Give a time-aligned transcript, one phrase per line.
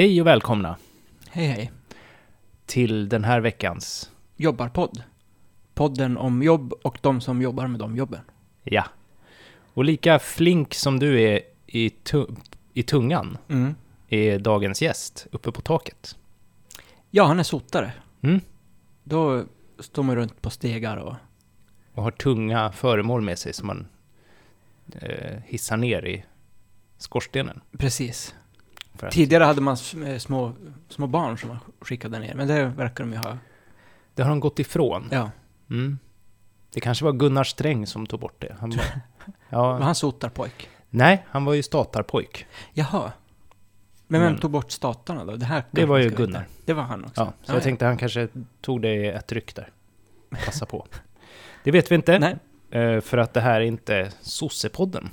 [0.00, 0.76] Hej och välkomna
[1.30, 1.70] Hej hej.
[2.66, 5.02] till den här veckans, Jobbarpodd.
[5.74, 8.20] Podden om jobb och de som jobbar med de jobben.
[8.62, 8.84] ja.
[9.74, 12.36] Och lika flink som du är i, tu-
[12.74, 13.74] i tungan Mm.
[14.08, 16.16] är dagens gäst uppe på taket.
[17.10, 17.92] Ja, han är sotare.
[18.22, 18.40] Mm.
[19.04, 19.44] Då
[19.78, 21.14] står man runt på stegar och...
[21.94, 23.86] Och har tunga föremål med sig som man
[24.92, 26.24] eh, hissar ner i
[26.98, 27.60] skorstenen.
[27.78, 28.34] Precis.
[29.06, 30.52] Att, Tidigare hade man eh, små,
[30.88, 33.38] små barn som man skickade ner, men det verkar de ju ha.
[34.14, 35.08] det har de gått ifrån.
[35.10, 35.30] Ja,
[35.70, 35.98] Mm.
[36.72, 38.56] Det kanske var Gunnar Sträng som tog bort det.
[38.60, 38.76] Han var,
[39.58, 40.68] var ja, han sotarpojk?
[40.90, 42.46] nej, han var ju statarpojk.
[42.72, 43.12] Jaha.
[44.06, 45.36] Men vem Men- tog bort statarna då?
[45.36, 46.40] Det här Det var ju Gunnar.
[46.40, 46.52] veta.
[46.64, 47.20] Det var han också?
[47.20, 47.60] Ja, så Ja, jag ja.
[47.60, 48.28] tänkte han kanske
[48.60, 49.68] tog det i ett ryck där.
[50.44, 50.86] Passa på.
[51.64, 52.18] Det vet vi inte.
[52.18, 52.36] Nej.
[52.82, 55.10] Eh, För att det här är inte sossepodden.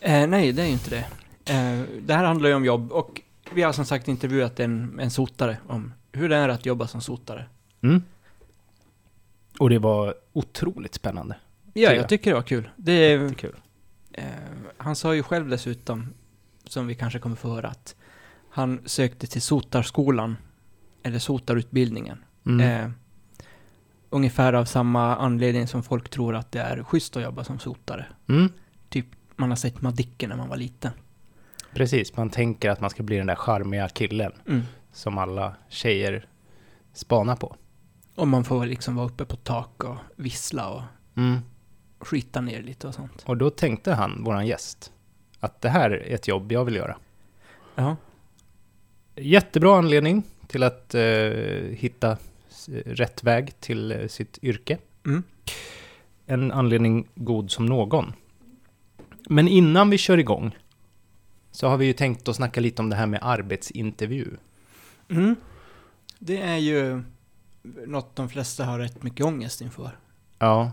[0.00, 1.04] Eh, nej, det är ju inte det.
[1.50, 3.20] Eh, det här handlar ju om jobb och
[3.52, 7.00] vi har som sagt intervjuat en, en sotare om hur det är att jobba som
[7.00, 7.46] sotare.
[7.82, 8.02] Mm.
[9.58, 11.36] Och det var otroligt spännande.
[11.72, 12.08] Ja, jag jag.
[12.08, 12.68] tycker det var kul.
[12.76, 13.56] Det är, Kul.
[14.12, 14.24] eh,
[14.76, 16.14] han sa ju själv dessutom,
[16.64, 17.94] som vi kanske kommer få höra, att
[18.50, 20.36] han sökte till sotarskolan,
[21.02, 22.24] eller sotarutbildningen.
[22.46, 22.60] Mm.
[22.84, 22.90] Eh,
[24.10, 28.06] ungefär av samma anledning som folk tror att det är schysst att jobba som sotare.
[28.28, 28.48] Mm.
[29.36, 30.92] Man har sett Madicken när man var liten.
[31.74, 34.62] Precis, man tänker att man ska bli den där charmiga killen Mm.
[34.92, 36.26] som alla tjejer
[36.92, 37.56] spanar på.
[38.14, 40.82] Och man får liksom vara uppe på tak och vissla och
[41.16, 41.38] Mm.
[41.98, 43.22] skita ner lite och sånt.
[43.26, 44.92] Och då tänkte han, våran gäst,
[45.40, 46.96] att det här är ett jobb jag vill göra.
[47.74, 47.96] Ja.
[49.16, 51.00] Jättebra anledning till att eh,
[51.72, 52.16] hitta
[52.84, 54.78] rätt väg till eh, sitt yrke.
[55.06, 55.22] Mm.
[56.26, 58.12] En anledning god som någon.
[59.28, 60.56] Men innan vi kör igång
[61.50, 64.28] så har vi ju tänkt att snacka lite om det här med arbetsintervju.
[65.08, 65.36] Mm.
[66.18, 67.02] Det är ju
[67.86, 69.90] något de flesta har rätt mycket ångest inför.
[70.38, 70.72] Ja,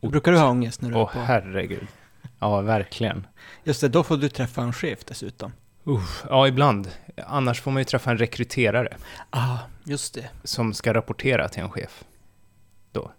[0.00, 1.18] Brukar du ha ångest när du åh är på...
[1.18, 1.86] herregud.
[2.38, 3.26] Ja, verkligen.
[3.64, 5.52] Just det, då får du träffa en chef dessutom.
[5.84, 6.90] Uff, ja, ibland.
[7.26, 8.96] Annars får man ju träffa en rekryterare
[9.30, 10.28] Ah, just det.
[10.44, 12.04] som ska rapportera till en chef.
[12.92, 13.10] Då.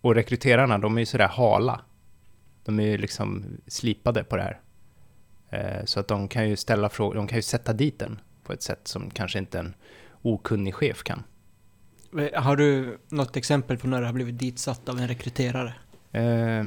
[0.00, 1.80] Och rekryterarna, de är ju sådär hala.
[2.64, 4.60] De är ju liksom slipade på det här.
[5.50, 8.52] Eh, så att de kan ju ställa frågor, de kan ju sätta dit den på
[8.52, 9.74] ett sätt som kanske inte en
[10.22, 11.22] okunnig chef kan.
[12.18, 15.74] Eh, Har du något exempel på när du har blivit ditsatt av en rekryterare?
[16.12, 16.64] Eh,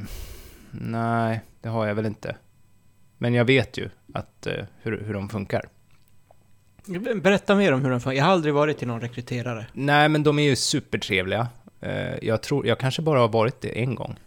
[0.71, 2.35] nej, det har jag väl inte.
[3.17, 5.69] Men jag vet ju att, eh, hur, hur de funkar.
[7.21, 8.17] Berätta mer om hur den funkar.
[8.17, 9.65] Jag har aldrig varit till någon rekryterare.
[9.73, 11.47] Nej, men de är ju supertrevliga.
[11.81, 14.19] Eh, jag tror, jag kanske bara har varit det en gång.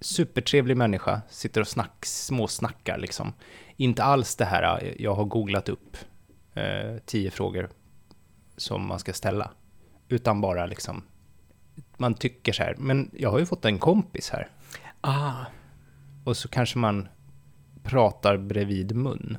[0.00, 3.32] Supertrevlig människa, sitter och snack, småsnackar liksom.
[3.82, 5.96] Inte alls det här, eh, jag har googlat upp
[6.54, 7.70] eh, tio frågor
[8.56, 9.50] som man ska ställa.
[10.08, 11.02] Utan bara liksom,
[11.96, 14.48] man tycker så här, men jag har ju fått en kompis här.
[15.00, 15.32] Ah.
[16.24, 17.08] Och så kanske man
[17.82, 19.38] pratar bredvid mun.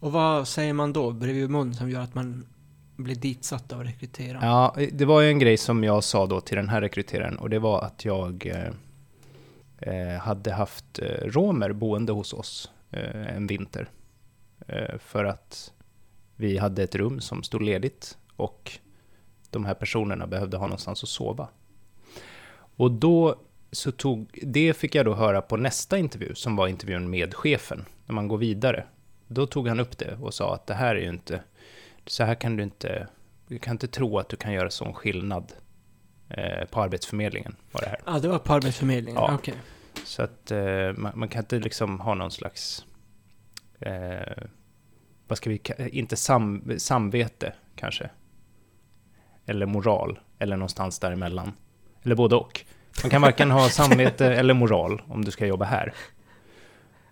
[0.00, 2.46] Och vad säger man då bredvid mun som gör att man
[2.96, 4.48] blir ditsatt av rekryteraren?
[4.48, 7.50] Ja, det var ju en grej som jag sa då till den här rekryteraren och
[7.50, 8.72] det var att jag eh,
[9.78, 13.88] eh, hade haft eh, romer boende hos oss eh, en vinter.
[14.66, 15.72] Eh, för att
[16.36, 18.78] vi hade ett rum som stod ledigt och
[19.50, 21.48] de här personerna behövde ha någonstans att sova.
[22.76, 23.36] Och då
[23.72, 27.84] så tog, det fick jag då höra på nästa intervju som var intervjun med chefen,
[28.06, 28.84] när man går vidare.
[29.28, 31.42] Då tog han upp det och sa att det här är ju inte,
[32.06, 33.08] så här kan du inte
[33.52, 35.52] du kan inte tro att du kan göra sån skillnad
[36.28, 38.00] eh, på Arbetsförmedlingen, var det här.
[38.06, 39.22] Ja, ah, det var på Arbetsförmedlingen.
[39.22, 39.34] Ja.
[39.34, 39.54] Okej.
[40.04, 42.84] Så att eh, man, man kan inte liksom ha någon slags,
[43.80, 44.44] eh,
[45.28, 45.60] vad ska vi
[45.92, 48.10] inte sam, samvete kanske.
[49.46, 51.52] Eller moral, eller någonstans däremellan.
[52.02, 52.60] Eller både och.
[53.02, 55.94] Man kan varken ha samvete eller moral om du ska jobba här.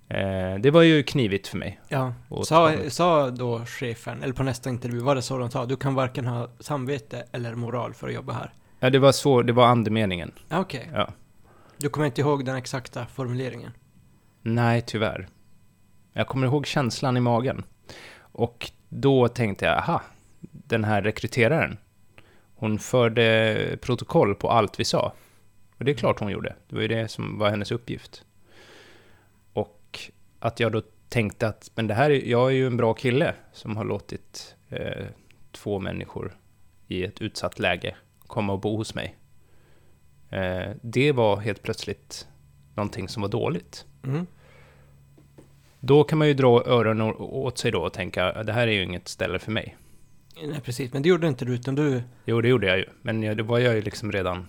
[0.09, 1.81] Eh, det var ju knivigt för mig.
[1.88, 2.15] Ja.
[2.44, 5.67] Sa, sa då chefen, eller på nästa intervju, var det så de sa?
[5.67, 8.53] Du kan varken ha samvete eller moral för att jobba här.
[8.81, 10.32] Ja, det var så, det var andemeningen.
[10.49, 10.91] Ja, Okej.
[10.94, 11.12] Ja.
[11.81, 13.73] Du kommer inte ihåg den exakta formuleringen?
[14.43, 15.29] Nej, tyvärr.
[16.12, 17.65] Jag kommer ihåg känslan i magen.
[18.19, 20.03] Och då tänkte jag, aha,
[20.41, 21.79] den här rekryteraren,
[22.55, 25.12] hon förde protokoll på allt vi sa.
[25.79, 26.55] Och det är klart hon gjorde.
[26.69, 28.25] Det var ju det som var hennes uppgift.
[29.53, 30.00] Och
[30.38, 33.35] att jag då tänkte att, men det här är, jag är ju en bra kille
[33.53, 35.06] som har låtit eh,
[35.53, 36.37] två människor
[36.87, 37.97] i ett utsatt läge
[38.27, 39.17] komma och bo hos mig.
[40.31, 42.29] Eh, det var helt plötsligt
[42.75, 43.85] någonting som var dåligt.
[44.05, 44.27] Mm.
[45.81, 48.82] Då kan man ju dra öronen åt sig då och tänka, det här är ju
[48.82, 49.77] inget ställe för mig.
[50.43, 50.93] Nej, precis.
[50.93, 52.03] Men det gjorde inte du, utan du...
[52.25, 52.85] Jo, det gjorde jag ju.
[53.03, 54.47] Men jag, det var jag ju liksom redan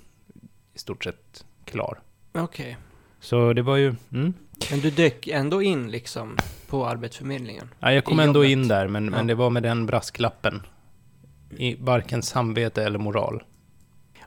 [0.73, 1.99] i stort sett klar.
[2.33, 2.77] Okej.
[3.19, 3.95] Så det var ju...
[4.11, 4.33] Mm.
[4.71, 6.37] Men du dök ändå in liksom
[6.67, 7.69] på Arbetsförmedlingen?
[7.79, 9.11] Ja, jag kom ändå in där, men, Ja.
[9.11, 10.61] men det var med den brasklappen.
[11.57, 13.43] I varken samvete eller moral.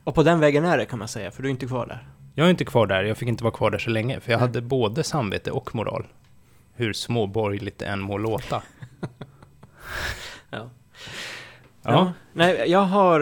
[0.05, 2.07] Och på den vägen är det kan man säga, för du är inte kvar där.
[2.35, 4.39] Jag är inte kvar där, jag fick inte vara kvar där så länge, för jag
[4.39, 6.07] hade både samvete och moral.
[6.73, 8.63] Hur småborgerligt det än må låta.
[10.49, 10.69] Ja.
[11.81, 12.13] Ja.
[12.33, 13.21] Nej, jag har...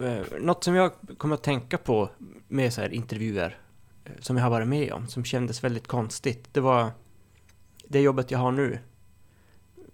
[0.00, 2.10] Eh, något som jag kommer att tänka på
[2.48, 3.58] med så här intervjuer
[4.04, 6.90] eh, som jag har varit med om, som kändes väldigt konstigt, det var
[7.88, 8.78] det jobbet jag har nu.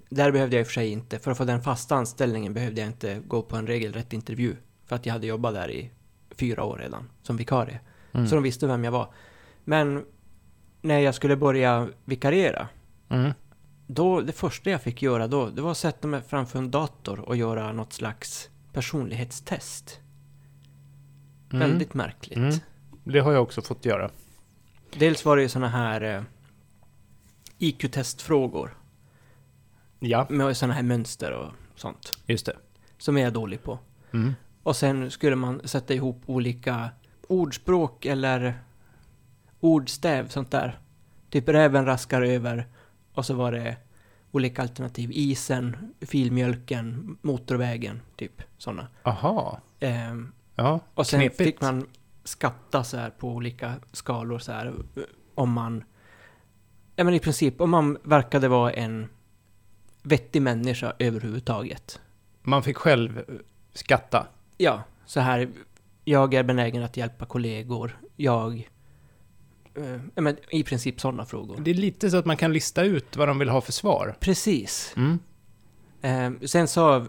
[0.08, 2.80] Där behövde jag i och för sig inte, för att få den fasta anställningen behövde
[2.80, 4.56] jag inte gå på en regelrätt intervju.
[4.90, 5.90] För att jag hade jobbat där i
[6.30, 7.80] fyra år redan, som vikarie.
[8.12, 8.26] Mm.
[8.26, 9.12] Så de visste vem jag var.
[9.64, 10.04] Men
[10.82, 12.68] när jag skulle börja vikariera,
[13.08, 13.32] Mm.
[13.86, 17.20] då, det första jag fick göra då, det var att sätta mig framför en dator
[17.20, 20.00] och göra något slags personlighetstest.
[21.52, 21.68] Mm.
[21.68, 22.36] Väldigt märkligt.
[22.38, 22.54] Mm.
[23.04, 24.10] Det har jag också fått göra.
[24.98, 26.22] Dels var det ju såna här eh,
[27.58, 28.76] IQ-testfrågor
[30.00, 32.56] Ja, med såna här mönster och sånt, just det.
[32.98, 33.78] som jag är dålig på.
[34.12, 34.34] Mm.
[34.62, 36.90] Och sen skulle man sätta ihop olika
[37.28, 38.54] ordspråk eller
[39.60, 40.78] ordstäv, sånt där.
[41.30, 42.66] Typ räven raskar över
[43.14, 43.76] och så var det
[44.30, 45.10] olika alternativ.
[45.12, 48.86] Isen, filmjölken, motorvägen, typ sådana.
[49.02, 49.60] Aha.
[49.80, 51.36] Ehm, Ja, och sen knepigt.
[51.44, 51.86] fick man
[52.24, 54.74] skatta så här på olika skalor så här
[55.34, 55.84] om man...
[56.96, 59.08] Ja men i princip, om man verkade vara en
[60.02, 62.00] vettig människa överhuvudtaget.
[62.42, 63.22] Man fick själv
[63.72, 64.26] skatta.
[64.62, 65.48] Ja, så här.
[66.04, 67.98] Jag är benägen att hjälpa kollegor.
[68.16, 68.70] Jag...
[69.74, 71.60] Eh, men i princip sådana frågor.
[71.60, 74.16] Det är lite så att man kan lista ut vad de vill ha för svar.
[74.20, 74.94] Precis.
[74.96, 75.18] Mm.
[76.02, 77.06] Eh, sen sa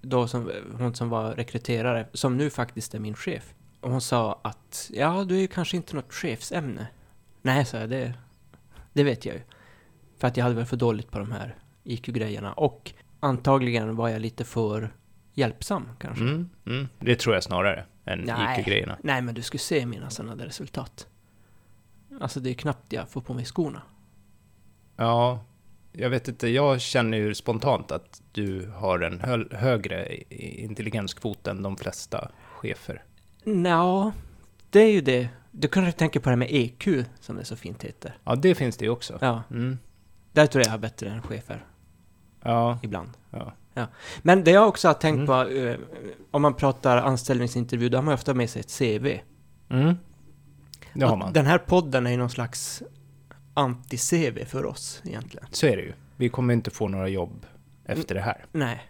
[0.00, 3.54] då som, hon som var rekryterare, som nu faktiskt är min chef.
[3.80, 6.86] Och hon sa att ja, du är ju kanske inte något chefsämne.
[7.42, 8.14] Nej, sa jag, det,
[8.92, 9.40] det vet jag ju.
[10.18, 12.52] För att jag hade väl för dåligt på de här IQ-grejerna.
[12.52, 14.92] Och antagligen var jag lite för
[15.34, 16.24] hjälpsam kanske.
[16.24, 16.48] Mm.
[16.66, 16.88] Mm.
[16.98, 18.20] Det tror jag snarare än.
[18.20, 18.96] IQ-grejerna.
[19.02, 21.06] Nej, men du skulle se mina sådana resultat.
[22.20, 23.82] Alltså det är knappt jag får på mig skorna.
[24.96, 25.44] Ja,
[25.92, 26.48] jag vet inte.
[26.48, 30.16] Jag känner ju spontant att du har en hö högre
[30.62, 33.02] intelligenskvot än de flesta chefer.
[33.44, 34.12] Nå,
[34.70, 35.28] det är ju det.
[35.50, 36.88] Du kan tänka på det här med EQ,
[37.20, 38.16] som det så fint heter.
[38.24, 39.18] Ja, det finns det ju också.
[39.20, 39.78] Ja, Mm.
[40.32, 41.64] där tror jag jag har bättre än chefer
[42.42, 43.10] Ja, ibland.
[43.30, 43.52] ja.
[44.22, 45.26] Men det jag också har tänkt Mm.
[45.26, 45.76] på, eh,
[46.30, 49.20] om man pratar anställningsintervju, då har man ofta med sig ett CV.
[49.70, 49.94] Mm.
[50.92, 51.32] Det har man.
[51.32, 52.82] Den här podden är ju någon slags
[53.54, 55.46] anti-CV för oss egentligen.
[55.50, 55.92] Så är det ju.
[56.16, 57.46] Vi kommer inte få några jobb
[57.84, 58.44] efter det här.
[58.52, 58.82] Nej,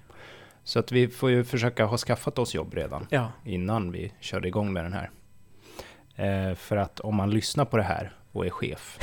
[0.65, 3.33] Så att vi får ju försöka ha skaffat oss jobb redan ja.
[3.45, 5.11] innan vi körde igång med den här.
[6.17, 8.99] Eh, för att om man lyssnar på det här och är chef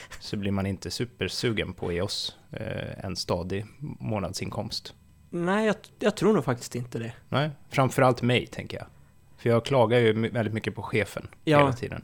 [0.20, 3.66] så blir man inte supersugen på att ge oss eh, en stadig
[4.00, 4.94] månadsinkomst.
[5.30, 7.12] Nej, jag, jag tror nog faktiskt inte det.
[7.28, 8.86] Nej, framförallt mig tänker jag.
[9.38, 11.58] För jag klagar ju väldigt mycket på chefen Ja.
[11.58, 12.02] hela tiden.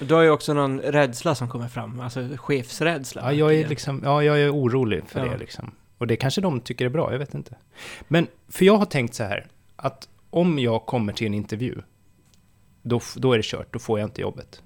[0.00, 3.22] Du har ju också någon rädsla som kommer fram, alltså chefsrädsla.
[3.22, 5.32] Ja, jag är liksom, ja, jag är orolig för Ja.
[5.32, 5.70] det liksom.
[5.98, 7.54] Och det kanske de tycker är bra, jag vet inte.
[8.08, 11.82] Men, för jag har tänkt så här, att om jag kommer till en intervju,
[12.82, 14.62] då, då är det kört, då får jag inte jobbet.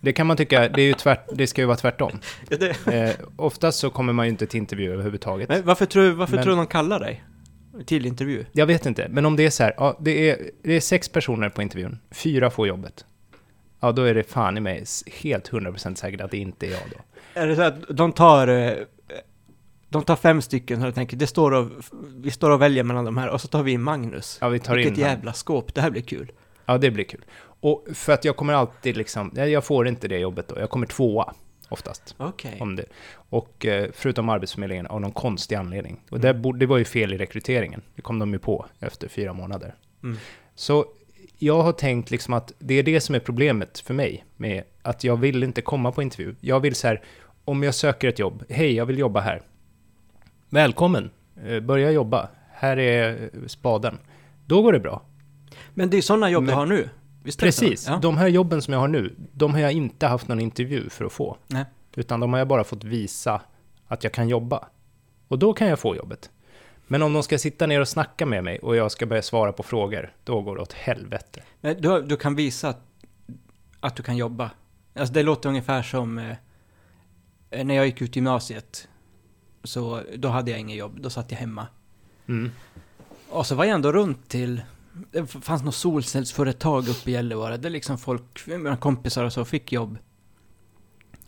[0.00, 2.18] Det kan man tycka, det, är ju tvärt, det ska ju vara tvärtom.
[2.86, 5.48] Eh, oftast så kommer man ju inte till intervju överhuvudtaget.
[5.48, 7.24] men varför tror, varför Men- tror du de kallar dig
[7.86, 8.44] till intervju?
[8.52, 11.08] Jag vet inte, men om det är så här, ja, det, är, det är sex
[11.08, 13.04] personer på intervjun, fyra får jobbet.
[13.80, 14.84] Ja, då är det fan i mig
[15.22, 16.96] helt 100% säkert att det inte är jag då.
[17.40, 18.72] Är det så att de tar, eh,
[19.88, 21.68] de tar fem stycken och tänker, det står och,
[22.16, 24.38] vi står och väljer mellan de här och så tar vi in Magnus.
[24.40, 25.12] Ja, vi tar Vilket in han.
[25.12, 26.32] jävla skåp, det här blir kul.
[26.70, 27.24] Ja, det blir kul.
[27.60, 30.60] Och för att jag kommer alltid liksom, jag får inte det jobbet då.
[30.60, 31.34] Jag kommer tvåa
[31.68, 32.14] oftast.
[32.60, 32.84] Om det.
[33.12, 36.00] Och eh, förutom Arbetsförmedlingen av någon konstig anledning.
[36.10, 36.42] Och det, Mm.
[36.42, 37.82] borde, det var ju fel i rekryteringen.
[37.94, 39.74] Det kom de ju på efter fyra månader.
[40.02, 40.16] Mm.
[40.54, 40.84] Så
[41.38, 45.04] jag har tänkt liksom att det är det som är problemet för mig med att
[45.04, 46.34] jag vill inte komma på intervju.
[46.40, 47.02] Jag vill så här,
[47.44, 49.42] om jag söker ett jobb, hej, jag vill jobba här.
[50.48, 51.10] Välkommen,
[51.46, 52.28] eh, börja jobba.
[52.52, 53.98] Här är eh, spaden.
[54.46, 55.02] Då går det bra.
[55.74, 56.88] Men det är sådana jobb Men- du har nu?
[57.22, 57.40] Visst?
[57.40, 57.86] Precis.
[57.86, 57.96] Ja.
[57.96, 61.04] De här jobben som jag har nu, de har jag inte haft någon intervju för
[61.04, 61.36] att få.
[61.46, 61.64] Nej.
[61.96, 63.40] Utan de har jag bara fått visa
[63.86, 64.68] att jag kan jobba.
[65.28, 66.30] Och då kan jag få jobbet.
[66.86, 69.52] Men om de ska sitta ner och snacka med mig och jag ska börja svara
[69.52, 71.42] på frågor, då går det åt helvete.
[71.60, 72.80] Men du, du kan visa att,
[73.80, 74.50] att du kan jobba.
[74.94, 76.18] Alltså det låter ungefär som...
[76.18, 78.88] Eh, när jag gick ut gymnasiet,
[79.64, 81.66] så då hade jag inget jobb, då satt jag hemma.
[82.28, 82.50] Mm.
[83.28, 84.62] Och så var jag ändå runt till,
[85.10, 89.72] det fanns något solcellsföretag uppe i Gällivare, där liksom folk, mina kompisar och så, fick
[89.72, 89.98] jobb.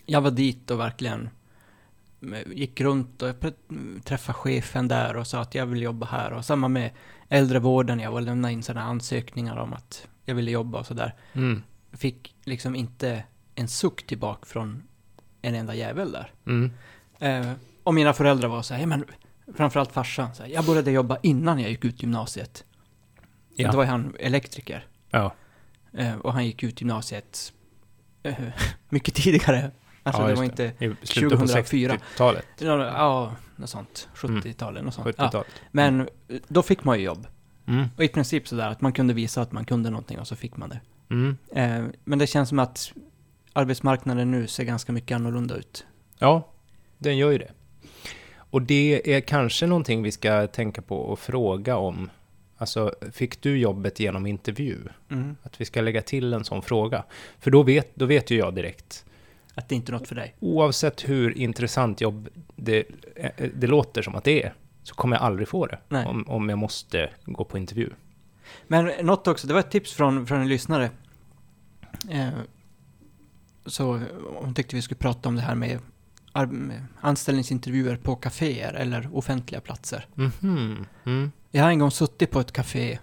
[0.06, 1.30] Jag var dit och verkligen
[2.22, 3.54] eh, gick runt och jag
[4.04, 6.32] träffade chefen där och sa att jag vill jobba här.
[6.32, 6.90] Och samma med
[7.28, 11.14] äldrevården, jag var lämnade in sådana ansökningar om att jag ville jobba och sådär.
[11.32, 11.62] Mm.
[11.92, 13.24] Fick liksom inte
[13.54, 14.82] en suck tillbaka från
[15.42, 16.32] en enda jävel där.
[16.46, 16.70] Mm.
[17.18, 17.52] Eh,
[17.82, 19.04] och mina föräldrar var så här, ja, men
[19.54, 22.64] framförallt farsan, så här, jag började jobba innan jag gick ut gymnasiet.
[23.54, 23.70] Ja.
[23.70, 24.86] Då var han elektriker.
[25.10, 25.34] Ja.
[25.92, 27.52] Eh, och han gick ut gymnasiet
[28.22, 28.34] eh,
[28.88, 29.70] mycket tidigare.
[30.02, 31.98] Alltså Ja, det var inte, på 2004.
[32.16, 34.08] 60-talet, ja, något sånt.
[34.24, 34.40] Mm.
[34.40, 35.14] 70-talet, något sånt.
[35.18, 35.24] Ja.
[35.24, 35.46] 70-talet.
[35.70, 36.06] Men eh,
[36.48, 37.26] då fick man ju jobb.
[37.66, 37.86] Mm.
[37.96, 40.56] Och i princip sådär att man kunde visa att man kunde någonting och så fick
[40.56, 40.80] man det.
[41.10, 41.36] Mm.
[41.54, 42.92] Eh, men det känns som att
[43.52, 45.86] arbetsmarknaden nu ser ganska mycket annorlunda ut.
[46.18, 46.48] Ja,
[46.98, 47.50] den gör ju det.
[48.34, 52.10] Och det är kanske någonting vi ska tänka på och fråga om.
[52.62, 54.78] Alltså, fick du jobbet genom intervju?
[55.10, 55.36] Mm.
[55.42, 57.04] Att vi ska lägga till en sån fråga.
[57.38, 59.04] För då vet, då vet ju jag direkt,
[59.54, 60.34] Att det inte är något för dig.
[60.40, 62.84] oavsett hur intressant jobb det,
[63.16, 65.78] eh, det låter som att det är, så kommer jag aldrig få det.
[65.88, 66.06] Nej.
[66.06, 67.90] Om, om jag måste gå på intervju.
[68.66, 70.90] Men något också, det var ett tips från, från en lyssnare.
[72.10, 72.28] Eh,
[73.66, 74.00] så
[74.34, 75.78] hon tyckte vi skulle prata om det här med,
[77.00, 80.06] anställningsintervjuer på kaféer eller offentliga platser.
[80.14, 80.86] Mhm.
[81.04, 81.32] Mm.
[81.54, 82.98] Jag har en gång suttit på ett café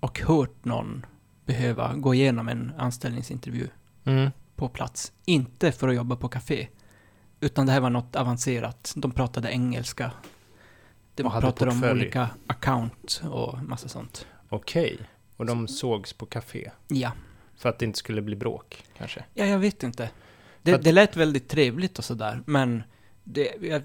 [0.00, 1.06] och hört någon
[1.46, 3.68] behöva gå igenom en anställningsintervju
[4.04, 4.30] Mm.
[4.56, 5.12] på plats.
[5.24, 6.68] Inte för att jobba på café,
[7.40, 8.92] utan det här var något avancerat.
[8.96, 10.10] De pratade engelska.
[11.14, 14.26] De Och pratade om olika account och massa sånt.
[14.48, 14.98] Okej.
[15.36, 16.70] Och de sågs på café.
[16.88, 17.12] Ja.
[17.56, 19.24] För att det inte skulle bli bråk, kanske.
[19.34, 20.10] Ja, jag vet inte.
[20.62, 22.82] Det, att- det lät väldigt trevligt och sådär, men
[23.24, 23.82] det, jag,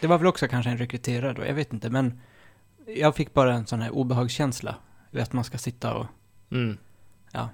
[0.00, 2.20] det var väl också kanske en rekryterare då, jag vet inte, men
[2.86, 4.74] jag fick bara en sån här obehagskänsla
[5.12, 6.06] att man ska sitta och...
[6.50, 6.78] Mm.
[7.32, 7.48] Ja.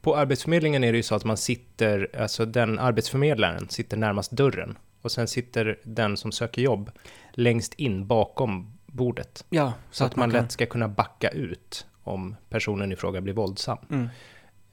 [0.00, 4.78] På Arbetsförmedlingen är det ju så att man sitter, alltså den arbetsförmedlaren sitter närmast dörren.
[5.02, 6.90] Och sen sitter den som söker jobb
[7.32, 9.44] längst in bakom bordet.
[9.50, 13.34] Ja, Så, att man, kan- lätt ska kunna backa ut om personen i fråga blir
[13.34, 13.78] våldsam.
[13.90, 14.08] Mm.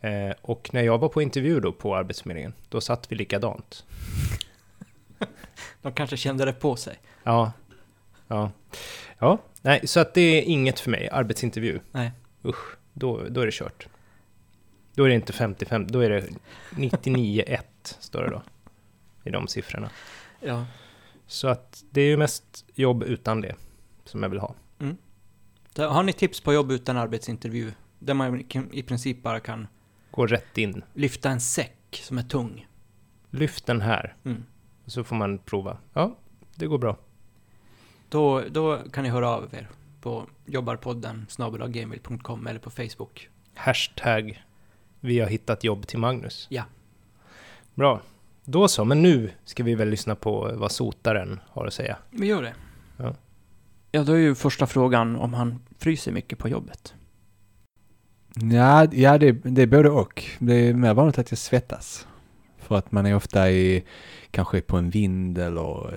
[0.02, 3.86] Eh, och när jag var på intervju då på Arbetsförmedlingen, då satt vi likadant.
[5.82, 7.00] De kanske kände det på sig.
[7.24, 7.52] Ja.
[8.30, 8.52] Ja.
[9.20, 11.80] Ja, nej, så att det är inget för mig, arbetsintervju.
[11.92, 12.12] Nej.
[12.46, 13.88] Usch, då, då är det kört.
[14.94, 16.28] Då är det inte 55, då är det
[16.72, 18.42] 99-1 står det då.
[19.24, 19.90] I de siffrorna.
[20.40, 20.66] Ja.
[21.28, 23.56] Så att det är ju mest jobb utan det
[24.06, 24.56] som jag vill ha.
[25.76, 27.72] Så har ni tips på jobb utan arbetsintervju?
[28.00, 29.68] Där man i princip bara kan
[30.12, 30.84] Gå rätt in.
[30.94, 32.68] lyfta en säck som är tung.
[33.30, 34.44] Lyft den här, Mm.
[34.86, 35.78] så får man prova.
[35.94, 36.18] Ja,
[36.56, 36.98] det går bra.
[38.10, 39.68] Då, då kan ni höra av er
[40.02, 43.30] på jobbarpodden snabelaggmail.com eller på Facebook.
[43.56, 44.44] Hashtag
[45.00, 46.48] vi har hittat jobb till Magnus.
[46.50, 46.64] Ja.
[47.76, 48.02] Bra.
[48.44, 51.98] Då så, men nu ska vi väl lyssna på vad sotaren har att säga.
[52.10, 52.54] Vi gör det.
[52.98, 53.16] Ja.
[53.92, 56.94] Ja, då är ju första frågan om han fryser mycket på jobbet.
[58.36, 60.24] Ja, ja det, det är både och.
[60.40, 62.08] Det är mer vanligt att jag svettas.
[62.70, 63.84] För att man är ofta i,
[64.32, 65.94] kanske på en vind eller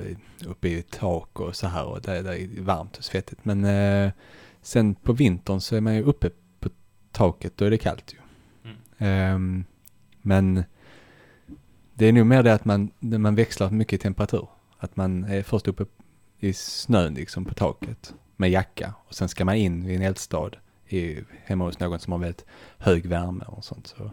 [0.47, 3.45] uppe i ett tak och så här och där, där är varmt och svettigt.
[3.45, 4.13] Men eh,
[4.63, 6.69] sen på vintern så är man ju uppe på
[7.11, 8.19] taket, då är det kallt ju.
[8.99, 9.65] Ehm,
[10.23, 10.65] men
[11.95, 14.49] det är nog mer det att man, man växlar mycket i temperatur.
[14.79, 15.85] Att man är först uppe
[16.39, 20.51] i snön liksom på taket med jacka och sen ska man in vid en eldstad
[20.87, 22.45] i, hemma hos någon som har väldigt
[22.79, 23.87] hög värme och sånt.
[23.87, 24.11] Så, så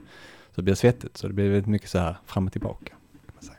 [0.60, 2.90] det blir svettigt, så det blir väldigt mycket så här fram och tillbaka.
[3.26, 3.58] Kan man säga.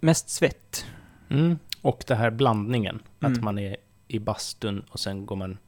[0.00, 0.86] Mest svett.
[1.28, 1.58] Mm.
[1.82, 3.32] Och det här blandningen, Mm.
[3.32, 3.76] att man är
[4.08, 5.58] i bastun och sen går man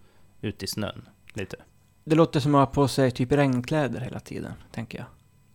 [0.40, 1.56] ut i snön lite.
[2.04, 5.06] Det låter som att ha på sig typ regnkläder hela tiden, tänker jag.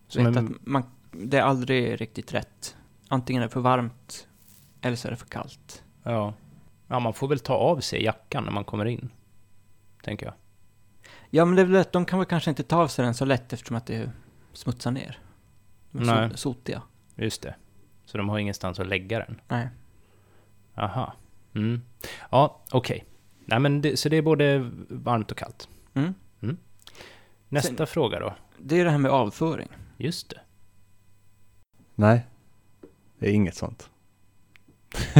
[0.08, 2.76] Som Vet en- att man, det är aldrig riktigt rätt.
[3.08, 4.28] Antingen är det för varmt,
[4.82, 5.84] eller så är det för kallt.
[6.04, 6.34] Ja.
[6.88, 9.10] ja, man får väl ta av sig jackan när man kommer in,
[10.04, 10.36] tänker jag.
[11.30, 13.14] Ja, men det är väl lätt, de kan väl kanske inte ta av sig den
[13.14, 14.12] så lätt eftersom att det
[14.54, 15.20] smutsar ner.
[15.92, 16.30] De är Nej.
[16.30, 16.82] so- sotiga.
[17.16, 17.56] Just det.
[18.06, 19.42] Så de har ingenstans att lägga den.
[19.48, 19.70] Nej.
[20.76, 21.14] Aha.
[21.56, 21.82] Mm.
[22.32, 23.06] Ja, okej.
[23.46, 25.70] Nej, men det, så det är både varmt och kallt.
[25.94, 26.14] Mm.
[27.50, 28.36] Nästa Sen- fråga då.
[28.58, 29.70] Det är det här med avföring.
[29.98, 30.40] Just det.
[31.96, 32.26] Nej,
[33.20, 33.90] det är inget sånt.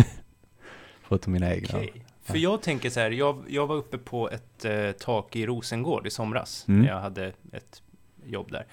[1.02, 1.78] Förutom mina egna.
[1.80, 2.06] Okej.
[2.32, 6.08] För jag tänker så här, jag, jag var uppe på ett eh, tak i Rosengård
[6.08, 6.82] i somras, Mm.
[6.82, 7.82] när jag hade ett
[8.26, 8.66] jobb där.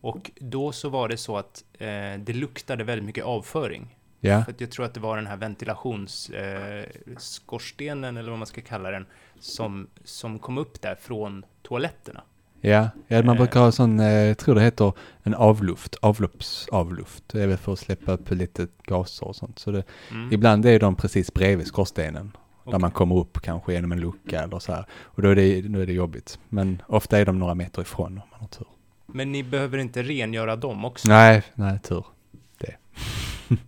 [0.00, 1.86] Och då så var det så att eh,
[2.18, 8.16] det luktade väldigt mycket avföring Ja, För jag tror att det var den här ventilationsskorstenen,
[8.16, 9.06] eh, eller vad man ska kalla den,
[9.40, 12.22] som, som kom upp där från toaletterna.
[12.60, 13.42] ja, ja man Eh.
[13.42, 17.24] brukar ha sån, eh, jag tror det heter en avluft, avloppsavluft.
[17.26, 19.58] Det är väl för att släppa upp lite gaser och sånt.
[19.58, 20.32] Så det, Mm.
[20.32, 22.32] ibland är de precis bredvid skorstenen.
[22.68, 22.80] Där Okej.
[22.80, 24.84] man kommer upp kanske genom en lucka eller så här.
[24.92, 26.38] Och då är, det, då är det jobbigt.
[26.48, 28.66] Men ofta är de några meter ifrån om man har tur.
[29.06, 31.08] Men ni behöver inte rengöra dem också?
[31.08, 32.04] Nej, nej, tur.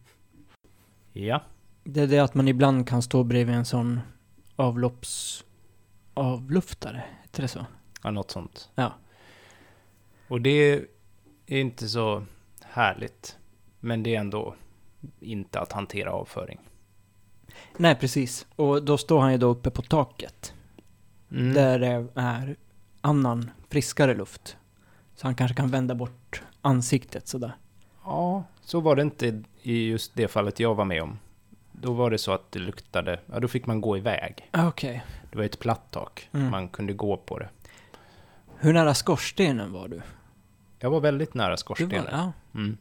[1.13, 1.43] Ja.
[1.85, 4.01] Det är det att man ibland kan stå bredvid en sån
[4.57, 5.45] avlopps...
[6.15, 7.67] avluftare, heter det så?
[8.03, 8.71] ja, något sånt.
[8.75, 8.93] Ja.
[10.29, 10.51] Och det
[11.47, 12.25] är inte så
[12.63, 13.37] härligt.
[13.81, 14.55] Men det är ändå
[15.21, 16.61] inte att hantera avföring.
[17.77, 18.47] Nej, precis.
[18.57, 20.55] Och då står han ju då uppe på taket.
[21.31, 21.55] Mm.
[21.55, 22.57] Där det är
[23.01, 24.57] annan, friskare luft.
[25.17, 27.53] Så han kanske kan vända bort ansiktet sådär.
[28.05, 31.19] Ja, så var det inte i just det fallet jag var med om.
[31.73, 34.51] Då var det så att det luktade, ja då fick man gå iväg.
[34.53, 35.05] Okej.
[35.31, 36.51] Det var ett platt tak, Mm.
[36.51, 37.49] man kunde gå på det.
[38.57, 40.01] Hur nära skorstenen var du?
[40.79, 42.05] Jag var väldigt nära skorstenen.
[42.05, 42.33] var, ja.
[42.55, 42.77] Mm.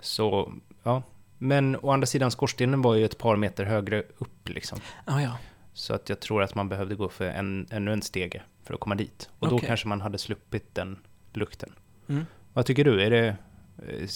[0.00, 0.52] Så,
[0.82, 1.02] ja.
[1.38, 4.78] Men å andra sidan, skorstenen var ju ett par meter högre upp liksom.
[5.04, 5.38] Ah, ja.
[5.72, 8.80] Så att jag tror att man behövde gå för en, ännu en stege för att
[8.80, 9.30] komma dit.
[9.38, 9.66] Och då Okej.
[9.66, 10.98] kanske man hade sluppit den
[11.32, 11.72] lukten.
[12.08, 12.26] Mm.
[12.52, 13.02] Vad tycker du?
[13.02, 13.36] Är det,
[13.78, 14.08] eh,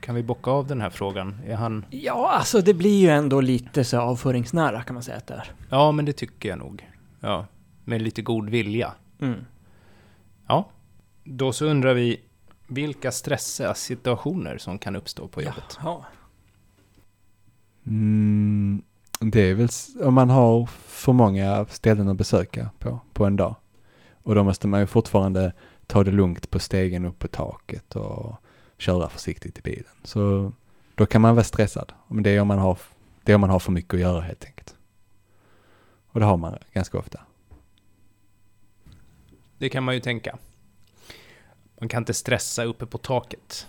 [0.00, 1.40] kan vi bocka av den här frågan?
[1.46, 1.84] Är han...
[1.90, 5.52] Ja, alltså det blir ju ändå lite så avföringsnära kan man säga att det är.
[5.70, 6.88] Ja, men det tycker jag nog.
[7.20, 7.46] Ja,
[7.84, 8.92] med lite god vilja.
[9.20, 9.44] Mm.
[10.46, 10.68] Ja,
[11.24, 12.20] då så undrar vi
[12.66, 15.78] vilka stressiga situationer som kan uppstå på jobbet.
[15.82, 16.04] Ja.
[17.86, 18.82] Mm,
[19.20, 19.68] det är väl
[20.02, 23.56] om man har för många ställen att besöka på, på en dag.
[24.22, 25.52] Och då måste man ju fortfarande
[25.86, 28.36] ta det lugnt på stegen upp på taket och
[28.78, 29.92] köra försiktigt i bilen.
[30.04, 30.52] Så
[30.94, 31.92] då kan man vara stressad.
[32.08, 32.78] Men det är om man har,
[33.22, 34.76] det är om man har för mycket att göra helt enkelt.
[36.06, 37.20] Och det har man ganska ofta.
[39.58, 40.38] Det kan man ju tänka.
[41.80, 43.66] Man kan inte stressa uppe på taket.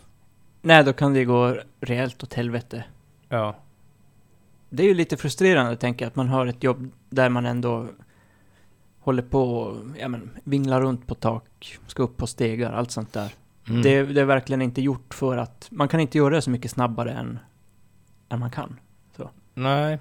[0.62, 2.84] Nej, då kan det gå rejält åt helvete.
[3.30, 3.56] Ja,
[4.76, 7.88] Det är ju lite frustrerande, tänker jag, att man har ett jobb där man ändå
[9.00, 13.14] håller på och ja, men, vinglar runt på tak, ska upp på stegar, allt sånt
[13.14, 13.34] där.
[13.70, 13.82] mm.
[13.82, 15.68] Det, det är verkligen inte gjort för att...
[15.72, 17.40] Man kan inte göra det så mycket snabbare än,
[18.30, 18.80] än man kan.
[19.54, 20.00] Nej,